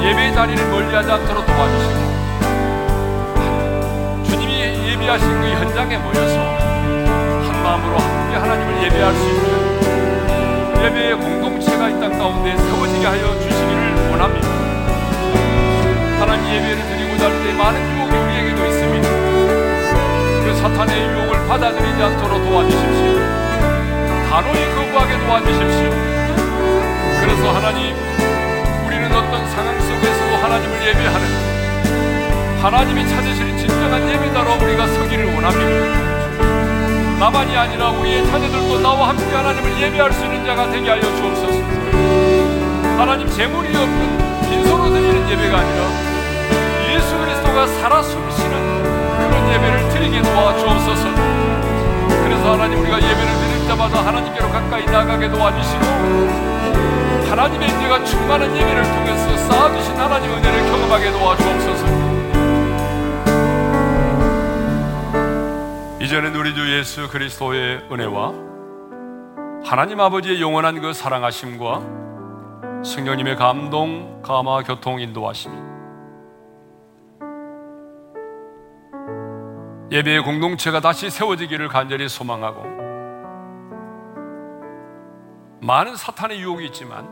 예배의 0.03 0.33
자리를 0.35 0.69
멀리하지 0.69 1.11
않도록 1.11 1.45
도와주시고 1.47 2.03
주님이 4.25 4.91
예배하신 4.91 5.41
그 5.41 5.47
현장에 5.47 5.97
모여서 5.97 6.39
한 6.39 7.63
마음으로 7.63 7.97
함께 7.97 8.37
하나님을 8.37 8.83
예배할 8.83 9.13
수 9.15 9.27
있는 9.27 9.62
예배의 10.83 11.15
공동체가 11.15 11.89
이 11.89 11.93
땅 11.99 12.17
가운데 12.17 12.57
세워지게 12.57 13.05
하여 13.05 13.39
주시기를 13.39 14.09
원합니다. 14.11 14.47
하나님 16.19 16.43
예배를 16.53 16.77
드리고자 16.89 17.25
할 17.25 17.31
때 17.43 17.53
많은 17.53 17.79
유혹이 17.91 18.15
우리에게도 18.17 18.65
있습니다. 18.67 19.09
그 20.43 20.55
사탄의 20.59 21.07
유혹을 21.09 21.47
받아들이지 21.47 22.03
않도록 22.03 22.43
도와주십시오. 22.43 23.15
단호히 24.29 24.59
거부하게 24.75 25.25
도와주십시오. 25.25 25.89
그래서 27.21 27.51
하나님, 27.55 27.95
우리는 28.85 29.05
어떤 29.07 29.49
상황 29.51 29.79
속에서도 29.79 30.35
하나님을 30.43 30.87
예배하는 30.87 31.25
하나님이 32.61 33.07
찾으실 33.07 33.57
진정한 33.57 34.09
예배자로 34.09 34.55
우리가 34.65 34.87
서기를 34.87 35.33
원합니다. 35.33 36.12
나만이 37.19 37.55
아니라 37.55 37.89
우리의 37.91 38.25
자녀들도 38.27 38.79
나와 38.79 39.09
함께 39.09 39.23
하나님을 39.33 39.81
예배할 39.81 40.11
수 40.11 40.25
있는 40.25 40.45
자가 40.45 40.69
되게 40.69 40.89
하여 40.89 41.01
주옵소서. 41.01 41.61
하나님 42.97 43.29
재물이 43.29 43.75
없는 43.75 44.41
빈손으로 44.49 44.89
드리는 44.89 45.29
예배가 45.29 45.57
아니라 45.57 46.13
예수 46.93 47.17
그리스도가 47.17 47.67
살아 47.67 48.01
숨쉬는 48.01 48.83
그런 48.83 49.53
예배를 49.53 49.89
드리게 49.89 50.21
도와 50.21 50.57
주옵소서. 50.57 51.09
그래서 52.23 52.53
하나님 52.53 52.79
우리가 52.79 52.97
예배를 52.97 53.33
드릴 53.39 53.67
때마다 53.67 54.05
하나님께로 54.05 54.49
가까이 54.49 54.85
나가게 54.85 55.29
도와주시고 55.29 55.85
하나님의 57.29 57.69
은혜가 57.69 58.03
충만한 58.03 58.55
예배를 58.55 58.83
통해서 58.83 59.37
쌓아주신 59.37 59.95
하나님의 59.95 60.37
은혜를 60.37 60.71
경험하게 60.71 61.11
도와주옵소서. 61.11 62.12
이제는 66.13 66.35
우리 66.35 66.53
주 66.53 66.71
예수 66.71 67.09
그리스도의 67.09 67.87
은혜와 67.91 68.33
하나님 69.65 69.99
아버지의 69.99 70.39
영원한 70.39 70.79
그 70.79 70.93
사랑하심과 70.93 72.83
성령님의 72.85 73.35
감동, 73.35 74.21
감화, 74.21 74.61
교통, 74.61 75.01
인도하심이 75.01 75.55
예배의 79.91 80.21
공동체가 80.21 80.81
다시 80.81 81.09
세워지기를 81.09 81.67
간절히 81.67 82.07
소망하고 82.07 82.61
많은 85.61 85.95
사탄의 85.95 86.39
유혹이 86.39 86.67
있지만 86.67 87.09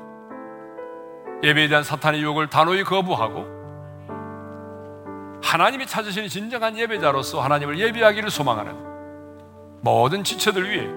예배에 1.42 1.70
대한 1.70 1.84
사탄의 1.84 2.22
유혹을 2.22 2.52
단호히 2.52 2.84
거부하고 2.84 3.48
하나님이 5.44 5.88
찾으시는 5.88 6.30
진정한 6.30 6.78
예배자로서 6.78 7.42
하나님을 7.42 7.80
예배하기를 7.80 8.30
소망하는 8.30 8.91
모든 9.82 10.24
지체들 10.24 10.70
위해 10.70 10.88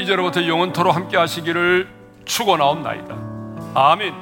이제로부터 0.00 0.46
영원토로 0.46 0.90
함께 0.90 1.16
하시기를 1.16 1.88
축원하옵나이다. 2.24 3.16
아멘. 3.74 4.12